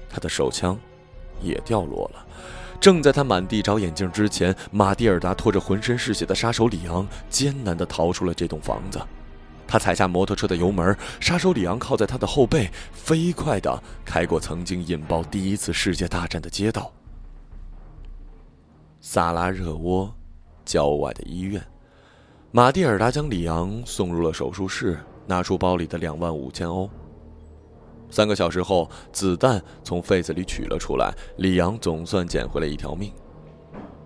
[0.08, 0.78] 他的手枪
[1.42, 2.24] 也掉落了。
[2.80, 9.02] 正在他满地找眼镜之前，马蒂尔达拖着浑身是血的杀手里昂艰难的逃出了这栋房子。
[9.72, 16.92] 他踩下摩托车的油门，杀手里昂靠在他的后背，飞快地开过曾经引爆第一次世界大战的街道。
[19.00, 20.14] 萨拉热窝
[20.66, 21.66] 郊外的医院，
[22.52, 26.90] 马蒂尔达将里昂送入了手术室，拿出包里的两万五千欧。
[28.10, 33.10] 三个小时后，子弹从肺子里取了出来，里昂总算捡回了一条命。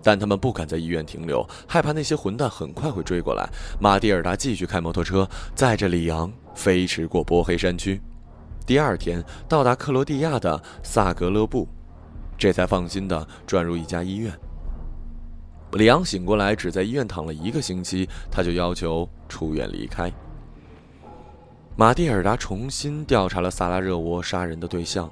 [0.06, 3.44] 但他们不敢在医院停留，害怕那些混蛋很快会追过来。
[3.80, 8.00] 马蒂尔达继续开摩托车，载着里昂飞驰过波黑山区。
[8.64, 11.66] 第二天到达克罗地亚的萨格勒布，
[12.38, 14.32] 这才放心地转入一家医院。
[15.72, 20.12] 里昂醒过来，只在医院躺了一个星期，他就要求出院离开。
[21.74, 25.10] 马蒂尔达重新调查了萨拉热窝杀人的对象，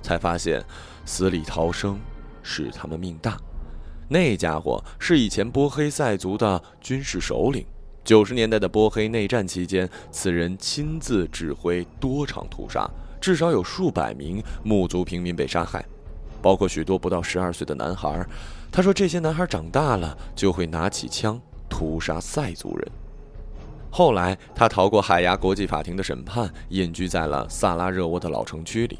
[0.00, 0.64] 才发现
[1.04, 1.98] 死里逃生
[2.40, 3.36] 是他们命大。
[4.08, 7.64] 那家伙是以前波黑塞族的军事首领。
[8.02, 12.88] 九十年代的波黑内战期间，此人亲自指挥多场屠杀，
[13.20, 15.84] 至少有数百名穆族平民被杀害，
[16.40, 18.26] 包括许多不到十二岁的男孩。
[18.72, 22.88] 他说，这些男孩长大了就会拿起枪屠杀塞族人。
[23.90, 28.98] 后来，他逃过海牙国际法庭的审判，隐居在了萨拉热窝的老城区里。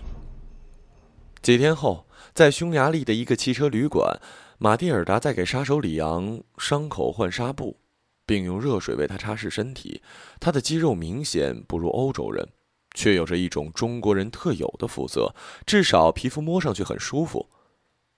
[1.41, 4.21] 几天后，在匈牙利的一个汽车旅馆。
[4.61, 7.79] 马蒂尔达在给杀手里昂伤口换纱布，
[8.27, 10.03] 并用热水为他擦拭身体。
[10.41, 12.49] 他的肌肉明显不如欧洲人，
[12.93, 15.33] 却有着一种中国人特有的肤色，
[15.65, 17.49] 至少皮肤摸上去很舒服。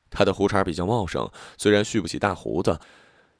[0.09, 2.81] 他的胡茬比较茂盛，虽然蓄不起大胡子，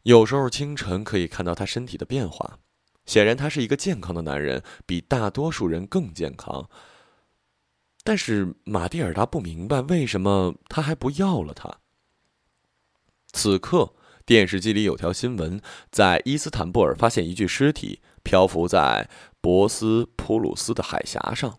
[0.03, 2.59] 有时候清晨可以看到他身体的变化，
[3.07, 6.69] 显然他是一个健康的男人，比大多数人更健康。
[8.05, 11.81] 但是马蒂尔达不明白为什么他还不要了他。
[13.33, 13.95] 此刻，
[14.27, 19.09] 电视机里有条新闻：在伊斯坦布尔发现一具尸体，漂浮在
[19.41, 21.59] 博斯普鲁斯的海峡上。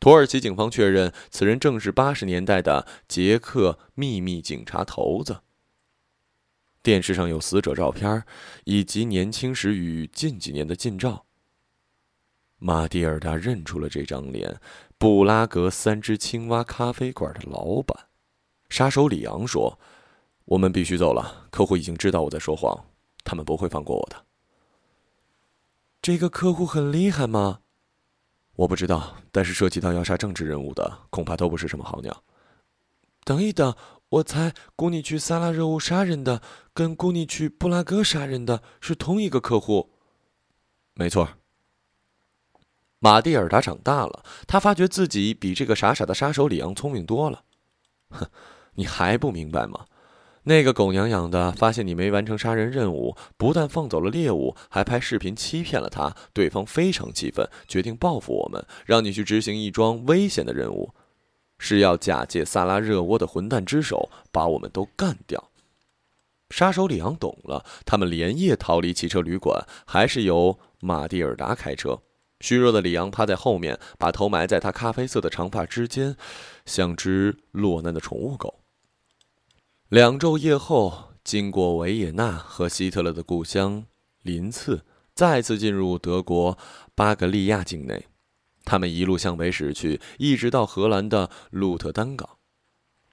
[0.00, 5.40] 土耳其警方确认，此人正是八十年代的捷克秘密警察头子。
[6.82, 8.22] 电视上有死者照片，
[8.64, 11.26] 以及年轻时与近几年的近照。
[12.58, 14.60] 马蒂尔达认出了这张脸。
[14.96, 18.06] 布拉格三只青蛙咖啡馆的老板，
[18.68, 19.78] 杀手里昂说
[20.48, 22.86] ：“我们必须走了，客户已经知道我在说谎，
[23.22, 24.24] 他们不会放过我的。”
[26.00, 27.60] 这个客户很厉害吗？
[28.56, 32.24] 我不知道，但是涉及到要杀政治人物的，恐怕都不是什么好鸟。
[33.24, 33.76] 等一等，
[34.08, 36.40] 我猜雇你去萨拉热窝杀人的，
[36.72, 39.90] 跟雇你去布拉格杀人的是同一个客户。
[40.94, 41.28] 没错。
[43.00, 47.44] 马蒂尔达长大了，他发觉自己比这个傻傻的杀手里昂聪明多了。
[48.08, 48.26] 哼，
[48.74, 49.84] 你还不明白吗？
[50.48, 56.16] 那个狗娘养的发现你没完成杀人任务，不但放走了猎物，还拍视频欺骗了他。
[56.32, 60.94] 对方非常气愤，决定报复我们，让你去执行一桩危险的任务，
[61.58, 65.50] 是要假借萨拉热窝的混蛋之手把我们都干掉。
[66.48, 72.00] 杀手里昂懂了，他们连夜逃离汽车旅馆，还是由马蒂尔达开车。
[72.40, 76.16] 虚弱的里昂趴在后面，把头埋在他咖啡色的长发之间，
[76.64, 78.60] 像只落难的宠物狗。
[79.88, 83.86] 两昼夜后，经过维也纳和希特勒的故乡
[84.20, 86.58] 林茨，再次进入德国
[86.94, 88.04] 巴格利亚境内。
[88.66, 92.36] 他们一路向北驶去，一直到荷兰的鹿特丹港。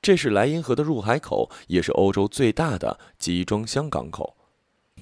[0.02, 4.36] 这是莱茵河的入海口，也是欧洲最大的集装箱港口。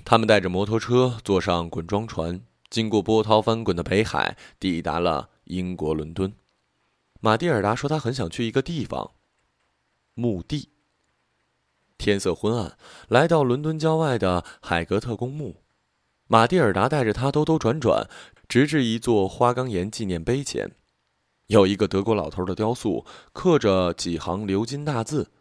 [0.05, 2.39] 他们带着摩托车，坐上滚装船。
[2.69, 6.31] 经过波涛翻滚的北海，抵达了英国伦敦。
[7.19, 9.13] 马蒂尔达说：“他很想去一个地方。”
[10.13, 10.69] 墓地。
[11.97, 12.77] 天色昏暗，
[13.07, 15.57] 来到伦敦郊外的海格特公墓。
[16.27, 18.09] 马蒂尔达带着他兜兜转转，
[18.47, 20.71] 直至一座花岗岩纪念碑前，
[21.47, 25.31] 有一个德国老头的雕塑，刻着几行鎏金大字。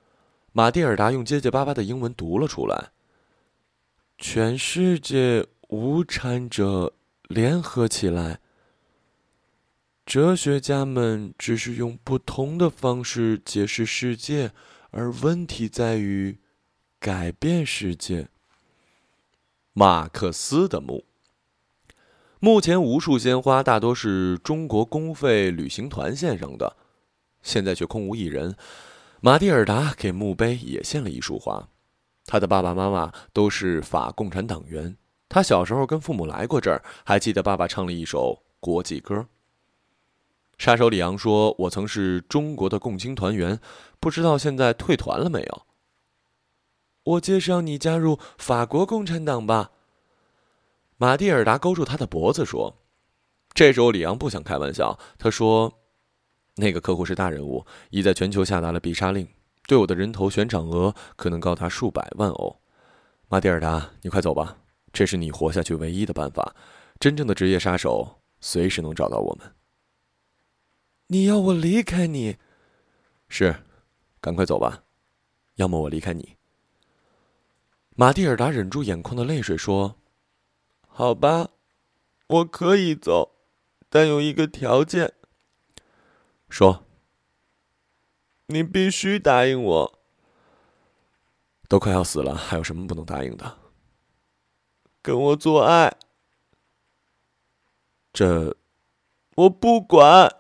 [0.53, 2.91] 马蒂尔达用结结巴巴的英文读了出来
[4.19, 6.95] ：“全世界无产者。”
[7.29, 8.41] 联合起来，
[10.05, 14.53] 哲学家们只是用不同的方式解释世界，
[14.91, 16.39] 而问题在于
[17.03, 18.29] 改变世界。
[19.73, 21.05] 马克思的墓，
[22.39, 26.77] 目前无数鲜花，大多是中国公费旅行团献上的，
[27.43, 28.55] 现在却空无一人。
[29.21, 31.69] 马蒂尔达给墓碑也献了一束花，
[32.25, 34.97] 他的爸爸妈妈都是法共产党员。
[35.29, 39.27] 他小时候跟父母来过这儿，还记得爸爸唱了一首国际歌。
[40.57, 43.59] 杀手里昂说：“我曾是中国的共青团员，
[43.99, 45.63] 不知道现在退团了没有。”
[47.05, 49.73] 我介绍你加入法国共产党吧。
[50.97, 52.77] 马蒂尔达勾住他的脖子说
[53.53, 55.81] ：“这时候里昂不想开玩笑，他说
[56.57, 59.29] ：‘那个客户是大人物，已在全球下达了必杀令，
[59.67, 62.61] 对我的人头悬赏额可能高达数百万欧。’
[63.29, 64.59] 马蒂尔达，你快走吧。”
[64.93, 66.55] 这是你活下去唯一的办法。
[67.01, 69.55] 真正的职业杀手随时能找到我们。
[71.07, 72.37] 你要我离开你？
[73.27, 73.65] 是，
[74.21, 74.85] 赶快走吧，
[75.55, 76.37] 要么我离开你。
[77.95, 79.97] 马蒂尔达忍住眼眶的泪水说
[80.89, 81.51] ：“好吧，
[82.27, 83.35] 我可以走，
[83.89, 85.13] 但有一个条件。
[86.49, 86.85] 说，
[88.47, 89.99] 你必须答应我。
[91.69, 93.59] 都快要死了，还有什么不能答应的？”
[95.03, 95.97] 跟我做爱，
[98.13, 98.57] 这
[99.35, 100.31] 我不管。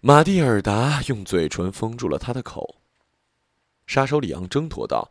[0.00, 2.76] 马蒂尔达用嘴唇封住了他的口。
[3.86, 5.10] 杀手里昂挣脱道：“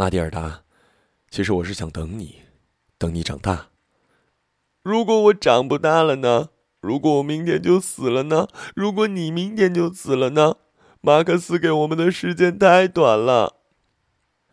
[0.00, 0.62] 马蒂尔达，
[1.28, 2.36] 其实我是想等你，
[2.96, 3.68] 等你长大。
[4.82, 6.48] 如果我长不大了呢？
[6.80, 8.48] 如果我明天就死了呢？
[8.74, 10.56] 如果你明天就死了呢？
[11.02, 13.60] 马克思给我们的时间太短了。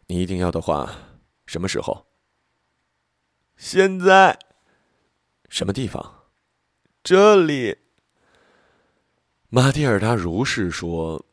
[0.07, 0.93] 你一定要的话，
[1.45, 2.07] 什么时候？”
[3.55, 4.37] 现在，
[5.47, 6.25] 什么地方？
[7.01, 7.77] 这里。
[9.47, 11.25] 马蒂尔达如是说。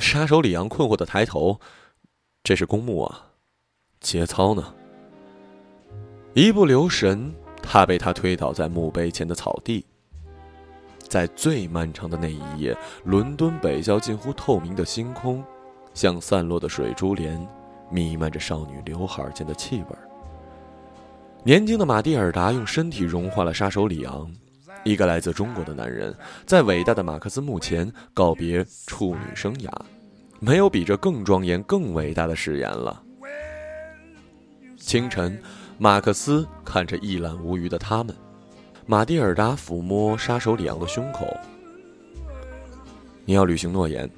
[0.00, 1.60] 杀手里昂困惑的抬头
[2.42, 3.33] ：“这是公墓啊，
[4.04, 4.62] 节操呢？”
[6.34, 9.84] 一不留神，他被他推倒在墓碑前的草地。
[11.08, 15.44] 在最漫长的那一夜，伦敦北郊近乎透明的星空，
[15.92, 17.46] 像散落的水珠帘，
[17.88, 19.96] 弥漫着少女刘海间的气味。
[21.44, 24.28] 年轻的马蒂尔达用身体融化了杀手里昂，
[24.82, 26.12] 一个来自中国的男人，
[26.46, 29.70] 在伟大的马克思墓前告别处女生涯。
[30.40, 33.03] 没有比这更庄严、更伟大的誓言了。
[34.84, 35.40] 清晨，
[35.78, 38.14] 马克思看着一览无余的他们，
[38.84, 41.26] 马蒂尔达抚摸杀手里昂的胸口。
[43.24, 44.08] 你要履行诺言，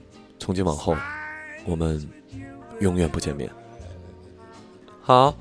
[0.41, 0.97] 从今往后，
[1.65, 2.05] 我们
[2.81, 3.49] 永远不见面。
[5.01, 5.35] 好，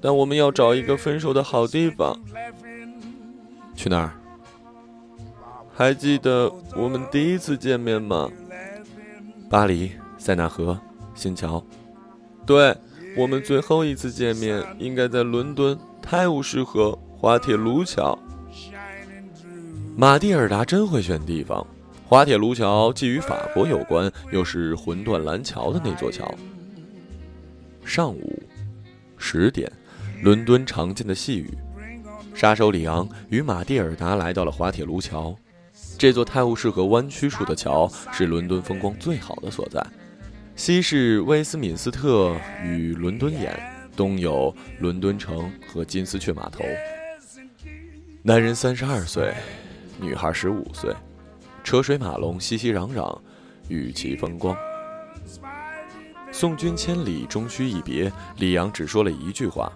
[0.00, 2.18] 但我们要找一个分手的好地方。
[3.76, 4.12] 去哪儿？
[5.72, 8.28] 还记得我们第一次见面吗？
[9.48, 9.92] 巴黎。
[10.18, 10.78] 塞纳河，
[11.14, 11.62] 新桥，
[12.46, 12.74] 对
[13.16, 18.18] 我们最后一次见面应该在伦敦泰晤士河滑铁卢桥。
[19.96, 21.64] 马蒂尔达真会选地方，
[22.08, 26.34] 滑铁卢桥既与法国有关，又是魂断蓝桥的那座桥。
[27.84, 28.42] 上午
[29.16, 29.70] 十点，
[30.22, 31.56] 伦敦常见的细雨，
[32.34, 35.36] 杀手里昂与马蒂尔达来到了滑铁卢桥。
[35.96, 39.84] 这座泰晤士河弯曲处的桥是伦敦风光最好的所在。
[40.56, 43.60] 西是威斯敏斯特与伦敦眼，
[43.96, 46.64] 东有伦敦城和金丝雀码头。
[48.22, 49.34] 男人三十二岁，
[50.00, 50.94] 女孩十五岁，
[51.64, 53.18] 车水马龙，熙熙攘攘，
[53.68, 54.56] 雨其风光。
[56.30, 58.10] 送君千里，终须一别。
[58.36, 59.72] 李阳只说了一句话，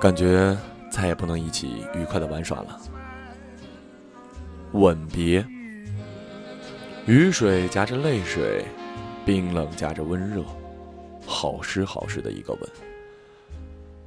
[0.00, 0.56] 感觉
[0.90, 2.80] 再也不能一起愉快的玩耍了。
[4.72, 5.46] 吻别，
[7.06, 8.64] 雨水夹着泪水。
[9.30, 10.42] 冰冷夹着温热，
[11.24, 12.68] 好湿好湿的一个吻。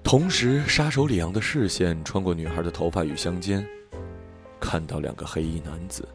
[0.03, 3.65] 同时，杀手里昂的视线穿过女孩的头发与香肩，
[4.59, 6.05] 看到两个黑衣男子。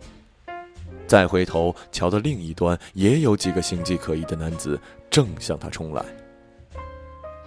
[1.06, 4.78] 再回头，桥的另一端也有几个形迹可疑的男子
[5.08, 6.04] 正向他冲来。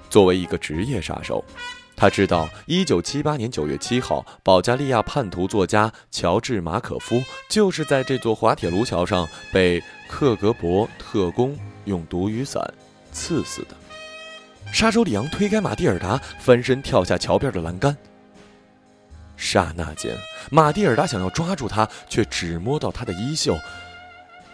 [0.09, 1.45] 作为一个职业杀手，
[1.95, 9.80] 他知道，一九七八年九月七号，保加利亚叛徒作家乔治·马可夫就是在这座滑铁卢桥上被。
[10.12, 12.62] 克格勃特工用毒雨伞
[13.14, 13.76] 刺死的。
[14.74, 17.95] 杀手里昂推开马蒂尔达，翻身跳下桥边的栏杆。
[19.38, 20.16] 刹那间，
[20.51, 23.57] 马蒂尔达想要抓住他，却只摸到他的衣袖，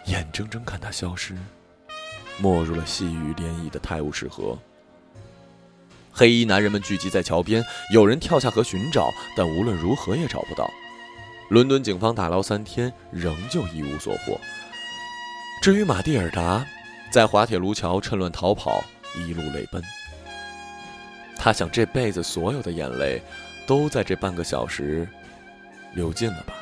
[0.06, 1.36] 眼睁睁看他消失，
[2.38, 4.56] 没入了细雨涟漪的泰晤士河。
[6.12, 10.70] 黑衣男人们聚集在桥边，有人跳下河寻找，但无论如何也找不到。
[11.50, 14.40] 伦敦警方打捞三天，仍旧一无所获。
[15.60, 16.64] 至于马蒂尔达，
[17.10, 18.82] 在滑铁卢桥趁乱逃跑，
[19.16, 19.82] 一路泪奔。
[21.36, 23.20] 他想，这辈子所有的眼泪，
[23.66, 25.06] 都在这半个小时
[25.94, 26.54] 流尽了吧。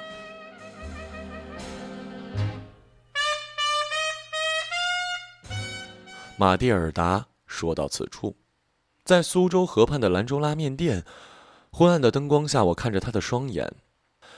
[6.37, 8.37] 马蒂尔达说到此处，
[9.05, 11.05] 在苏州河畔的兰州拉面店，
[11.71, 13.73] 昏暗的灯光下，我看着他的双眼。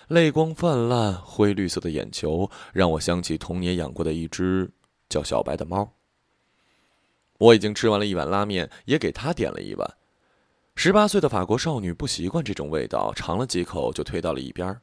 [0.09, 4.71] 泪光泛滥，灰绿色的眼球让我想起童年养过的一只
[5.11, 5.93] 叫小白的猫。
[7.37, 9.97] 我已经吃完了一碗拉面，也给他点了一碗。
[10.75, 14.81] 十八岁的法国少女不习惯这种味道，尝了几口就推到了一边。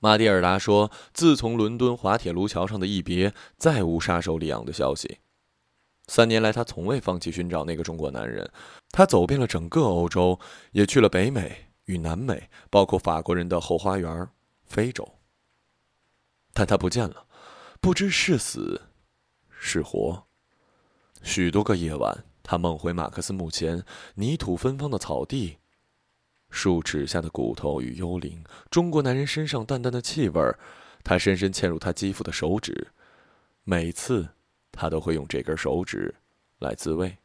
[0.00, 5.18] 马蒂尔达说：“自从伦敦滑铁卢桥上的一别，再无杀手里昂的消息。
[6.06, 8.50] 三年来，他从未放弃寻找那个中国男人。
[8.90, 10.40] 他走遍了整个欧洲，
[10.72, 14.28] 也去了北美。”与南美，包括法国人的后花园——
[14.64, 15.16] 非洲。
[16.52, 17.26] 但他不见了，
[17.80, 18.80] 不知是死
[19.50, 20.26] 是活。
[21.22, 25.58] 许多个夜晚，他梦回马克思墓前，泥土芬芳的草地，
[26.50, 30.54] 树齿下的骨头与幽灵，中国男人身上淡淡的气味，
[31.02, 32.88] 他深深嵌入他肌肤的手指，
[33.64, 34.28] 每次
[34.70, 36.14] 他都会用这根手指
[36.58, 37.16] 来自慰。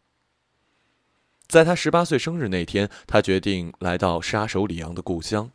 [1.47, 5.49] 在他十八岁生日那天，他决定来到杀手里昂的故乡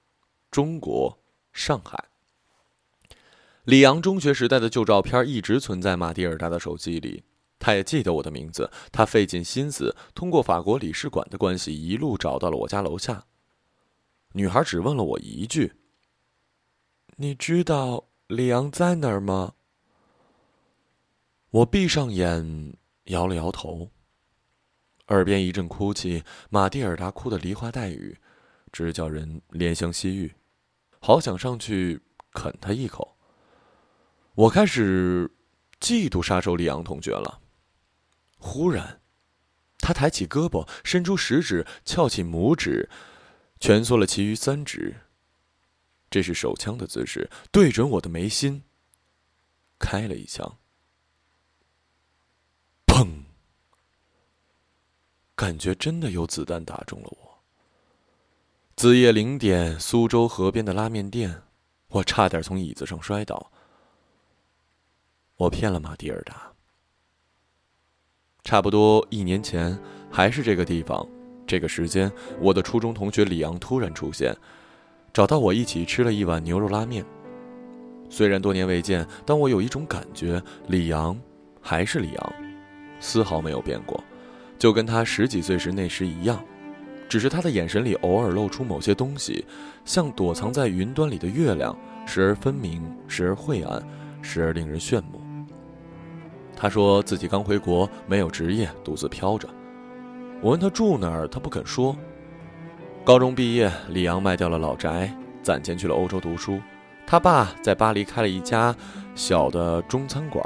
[0.50, 1.18] ——中国
[1.52, 2.04] 上海。
[3.64, 7.22] 里昂中学时代的旧照片一直存在马蒂尔达的手机里，
[7.58, 8.70] 他也记得我的名字。
[8.92, 13.24] 他费尽心思，通过法国领事馆的关系，一路找到了我家楼下。
[14.32, 15.74] 女孩只问了我一句
[17.16, 19.54] ：“你知道里昂在哪儿吗？”
[21.50, 23.90] 我闭上眼，摇了摇头。
[25.08, 28.18] 耳边一阵哭泣，马蒂尔达哭得梨花带雨，
[28.72, 30.34] 直叫人怜香惜玉，
[31.00, 32.00] 好想上去
[32.32, 33.16] 啃他一口。
[34.34, 35.30] 我开始
[35.80, 37.40] 嫉妒杀手里昂同学了。
[38.38, 39.00] 忽然，
[39.78, 42.88] 他抬起胳膊，伸出食指，翘起拇指，
[43.58, 44.96] 蜷缩了其余三指。
[46.10, 48.62] 这是手枪的姿势，对准我的眉心，
[49.78, 50.58] 开了一枪。
[52.86, 53.24] 砰！
[55.38, 57.38] 感觉真的有子弹打中了我。
[58.74, 61.42] 子夜零点，苏州河边的拉面店，
[61.90, 63.52] 我差点从椅子上摔倒。
[65.36, 66.50] 我骗了马蒂尔达。
[68.42, 69.78] 差不多一年前，
[70.10, 71.06] 还是这个地方，
[71.46, 72.10] 这个时间，
[72.40, 74.36] 我的初中同学李阳突然出现，
[75.12, 77.06] 找到我一起吃了一碗牛肉拉面。
[78.10, 81.16] 虽然多年未见，但我有一种感觉，李阳
[81.60, 82.32] 还是李阳，
[82.98, 84.02] 丝毫没有变过，
[84.58, 86.42] 就跟他十几岁时那时一样，
[87.08, 89.44] 只是他的眼神里偶尔露出某些东西，
[89.84, 93.82] 像躲藏在云端里的月亮，时而分明，时而晦暗，
[94.20, 95.20] 时而令人炫目。
[96.56, 99.48] 他说自己刚回国，没有职业，独自飘着。
[100.40, 101.96] 我问他住哪儿，他不肯说。
[103.04, 106.60] 高中毕业，李阳卖掉了老宅，攒钱去了欧洲读书。
[107.06, 108.74] 他爸在巴黎开了一家
[109.14, 110.44] 小的中餐馆，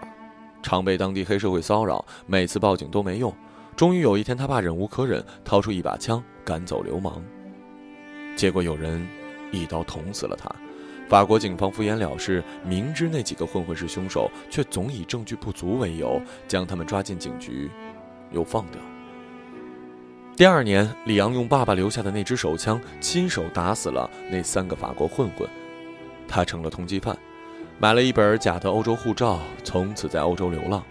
[0.63, 3.35] 常被当地黑社会骚扰，每次报警都没用。
[3.77, 7.23] 终于有一天，他爸忍无可忍，掏出一把枪赶走流氓。
[8.37, 9.07] 结果有人
[9.51, 10.51] 一刀捅死了他。
[11.09, 17.70] 法国警方敷衍了事，明知那几个混混是凶手，却总以证据不足为由将他们抓进警局，
[18.31, 18.81] 又放掉。
[20.37, 25.47] 第二年，李昂用爸爸留下的那支手枪亲手打死了那三个法国混混，
[26.27, 27.14] 他成了通缉犯，
[27.79, 30.83] 买了一本假的欧洲护照，从此在欧洲流浪。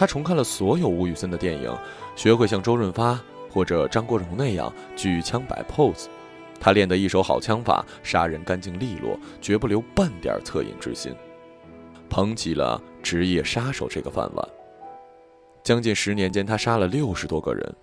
[0.00, 1.70] 他重看了所有吴宇森的电影，
[2.16, 3.20] 学会像周润发
[3.50, 6.06] 或者张国荣那样举枪摆 pose。
[6.58, 11.14] 他练得一手好枪法，杀人干净利落，绝不留半点恻隐之心，
[12.08, 14.48] 捧起了职业杀手这个饭碗。
[15.62, 17.74] 将近十年间，他杀了六十多个人，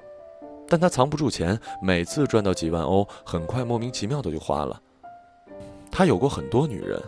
[0.68, 4.82] 但他藏不住钱，每次赚到几万欧，很快莫名其妙的就花了。
[5.92, 7.00] 他有过很多女人，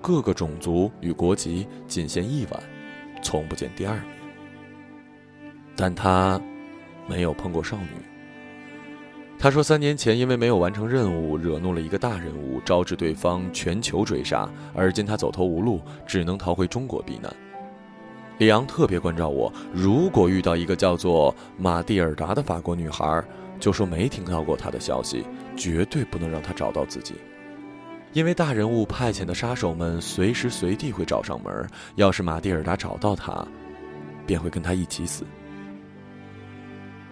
[0.00, 2.60] 各个种族与国籍，仅限一晚，
[3.22, 4.21] 从不见第二面。
[5.76, 6.40] 但他
[7.06, 7.88] 没有碰过少女。
[9.38, 14.48] 他说，三年前因为没有完成任务，惹怒了一个大人物，招致对方全球追杀。
[14.72, 17.34] 而今他走投无路，只能逃回中国避难。
[18.38, 23.22] 李阳特别关照我，如果遇到一个叫做马蒂尔达的法国女孩，
[23.58, 25.24] 就说没听到过她的消息，
[25.56, 27.14] 绝对不能让她找到自己，
[28.12, 31.68] 因为大人物派遣的杀手们随时随地会找上门。
[31.96, 33.44] 要是马蒂尔达找到他，
[34.24, 35.24] 便会跟他一起死。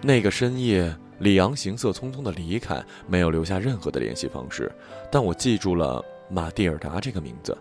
[0.01, 0.95] 那个深夜。
[1.19, 4.71] 李阳行色匆匆的离开，没有留下任何的联系方式，
[5.11, 7.55] 但我记住了马蒂尔达这个名字。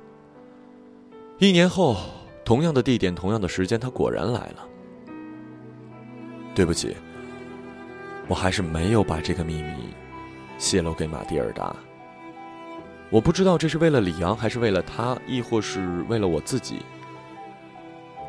[1.38, 1.99] 一年后，
[2.43, 4.66] 同样的地点，同样的时间，他果然来了。
[6.55, 6.97] 对不起，
[8.28, 9.91] 我还是没有把这个秘密
[10.57, 11.76] 泄露给马蒂尔达。
[13.11, 16.78] 我不知道这是为了李阳，还是为了他，亦或是为了我自己。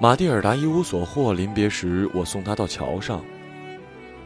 [0.01, 3.24] 马蒂尔达一无所获，临别时，我送他到桥上。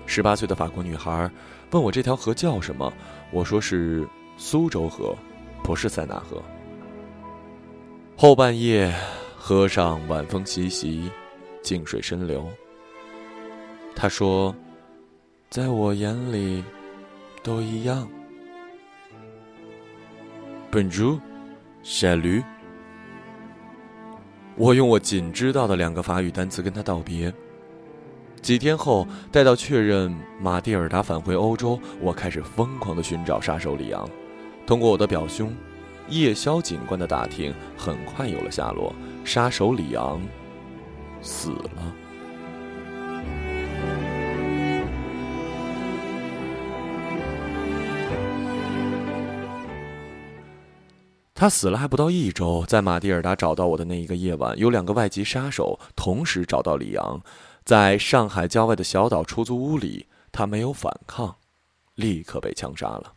[0.05, 1.29] 十八岁的法国女孩
[1.71, 2.91] 问我这条河叫什么，
[3.31, 5.15] 我说是苏州河，
[5.63, 6.41] 不是塞纳河。
[8.15, 8.93] 后半夜，
[9.37, 11.11] 河上晚风习习，
[11.61, 12.47] 静水深流。
[13.95, 14.55] 她说，
[15.49, 16.63] 在我眼里，
[17.43, 18.07] 都一样。
[20.71, 21.19] 本猪，
[21.83, 22.41] 傻驴。
[24.55, 27.33] 我用我仅知道的两个法语单词跟她道别。
[28.45, 34.07] 几天后，待到确认马蒂尔达返回欧洲，我开始疯狂的寻找杀手里昂。
[34.67, 35.51] 通过我的表兄
[36.09, 38.93] 叶宵警官的打听，很快有了下落：
[39.23, 40.21] 杀手里昂
[41.23, 41.95] 死了。
[51.33, 57.19] 他死了还不到一周，在马蒂尔达找到我的那一个夜晚，有两个外籍杀手同时找到里昂。
[57.65, 61.35] 在上海郊外的小岛出租屋里，他没有反抗，
[61.95, 63.13] 立刻被枪杀了。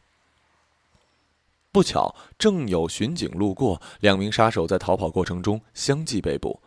[1.71, 6.63] 不巧，正有巡警路过，两名杀手在逃跑过程中相继被捕。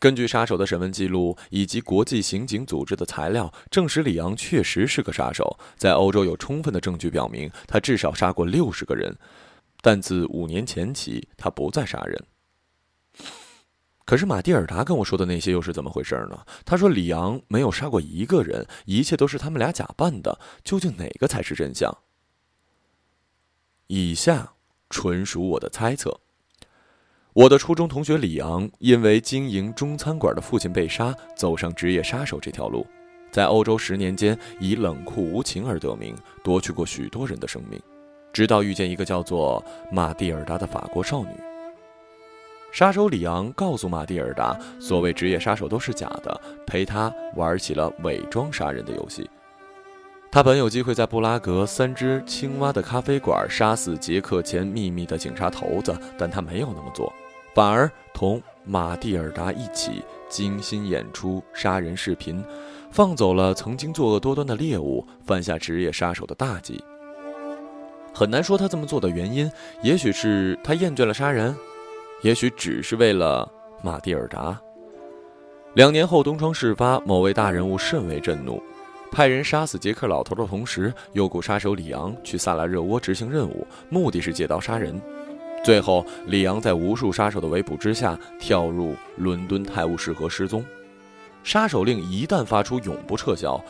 [0.00, 5.56] 根据杀手的审问记录以及国际刑警组织的材料，证实李昂确实是个杀手。
[5.76, 9.16] 在欧洲有充分的证据表明，他至少杀过六十个人，
[9.82, 12.24] 但自五年前起，他不再杀人。
[14.10, 16.44] 可是马蒂尔达跟我说的那些又是怎么回事呢？
[16.64, 20.36] 他说李昂没有杀过一个人，一切都是他们俩假扮的。
[20.64, 21.96] 究竟哪个才是真相？
[23.86, 24.54] 以下
[24.88, 26.18] 纯属我的猜测。
[27.34, 32.84] 我的初中同学李昂因为经营中餐馆的父亲被杀，走上职业杀手这条路，
[33.30, 37.80] 在欧洲十年间以冷酷无情而得名，夺去过许多人的生命，
[38.32, 41.30] 直到遇见一个叫做马蒂尔达的法国少女。
[42.72, 49.28] 杀手里昂告诉马蒂尔达，所谓职业杀手都是假的，陪他玩起了伪装杀人的游戏。
[50.30, 57.12] 他本有机会在布拉格三只青蛙的咖啡馆杀死杰克前秘密的警察头子，但他没有那么做，
[57.52, 62.40] 反而同马蒂尔达一起精心演出杀人视频，
[62.92, 66.80] 放走了曾经作恶多端的猎物，犯下职业杀手的大忌。
[68.14, 69.50] 很难说他这么做的原因，
[69.82, 71.56] 也许是他厌倦了杀人，
[72.22, 73.50] 也许只是为了
[73.82, 74.58] 马蒂尔达。
[75.74, 78.62] 两年后东窗事发，某位大人物甚为震怒。
[79.12, 85.00] 派人杀死杰克老头的同时，又雇杀手里昂去萨拉热窝执行任务，目的是借刀杀人。
[85.64, 90.64] 最后，里昂在无数杀手的围捕之下，跳入伦敦泰晤士河失踪。
[91.42, 93.60] 杀手令一旦发出，永不撤销。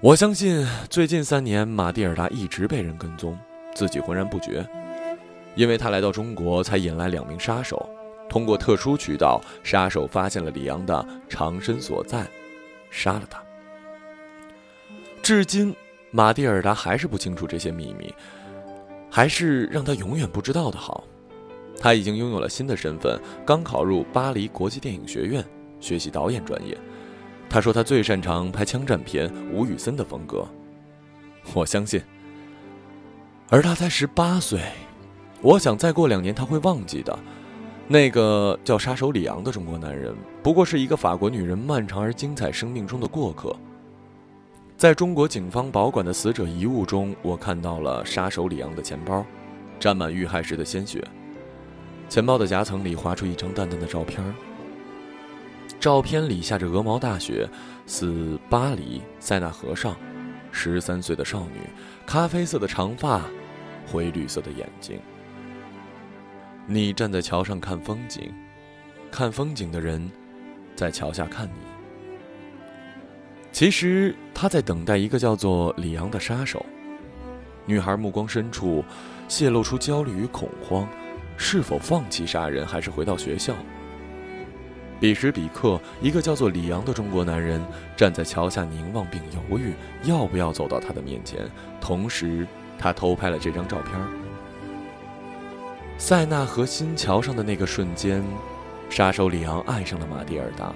[0.00, 3.38] 我相信，最近三年，马蒂尔达一直被人跟踪，
[3.74, 4.66] 自己浑然不觉，
[5.54, 7.88] 因为他来到中国，才引来两名杀手。
[8.28, 12.26] 通过特殊渠道，杀手发现了李昂的藏身所在，
[12.90, 13.42] 杀了他。
[15.22, 15.74] 至今，
[16.10, 18.14] 马蒂尔达还是不清楚这些秘密，
[19.10, 21.04] 还是让他永远不知道的好。
[21.78, 25.44] 他已经拥有了新的身份，刚考入巴黎国际电影学院
[25.80, 26.76] 学习导演专业。
[27.48, 30.46] 他说他最擅长拍枪战片，吴宇森的风格。
[31.52, 32.00] 我相信。
[33.48, 34.60] 而他才十八岁，
[35.42, 37.18] 我想再过两年他会忘记的。
[37.88, 43.54] 那个叫杀手里昂的中国男人，不过是一个法国女人漫长而精彩生命中的过客。
[44.76, 49.24] 在中国警方保管的死者遗物中，我看到了杀手里昂的钱包，
[49.78, 51.02] 沾满遇害时的鲜血。
[52.08, 54.22] 钱包的夹层里划出一张淡淡的照片
[55.78, 57.48] 照片里下着鹅毛大雪，
[57.86, 59.96] 似巴黎塞纳河上，
[60.52, 61.60] 十三岁的少女，
[62.06, 63.22] 咖啡色的长发，
[63.90, 65.00] 灰绿色的眼睛。
[66.72, 68.32] 你站在桥上看风景，
[69.10, 70.08] 看风景的人，
[70.76, 71.52] 在桥下看你。
[73.50, 76.64] 其实他在等待一个叫做李阳的杀手。
[77.66, 78.84] 女孩目光深处
[79.26, 80.88] 泄露出焦虑与恐慌，
[81.36, 83.52] 是否放弃杀人，还是回到学校？
[85.00, 87.60] 彼时彼刻，一个叫做李阳的中国男人
[87.96, 91.50] 站在桥下凝望并犹豫，要不要走到他的面前。
[91.80, 92.46] 同时，
[92.78, 94.29] 他偷拍了这张照片。
[96.00, 98.24] 塞纳河新桥上的那个瞬间，
[98.88, 100.72] 杀手里昂爱上了马蒂尔达。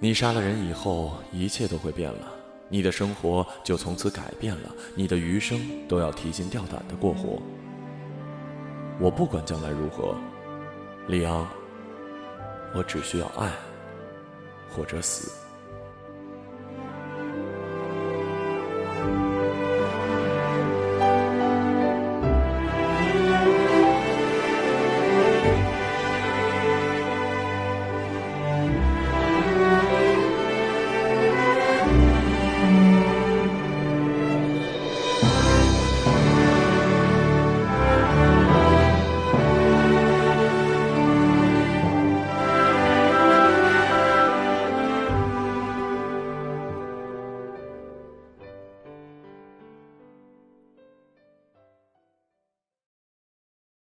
[0.00, 2.26] 你杀了人以后，一切都会变了，
[2.68, 7.40] 你的生活就从此改变了，你的余生都要提心吊胆的过活。
[8.98, 10.16] 我不管将来如何，
[11.06, 11.48] 里昂，
[12.74, 13.52] 我只需要爱，
[14.74, 15.43] 或者死。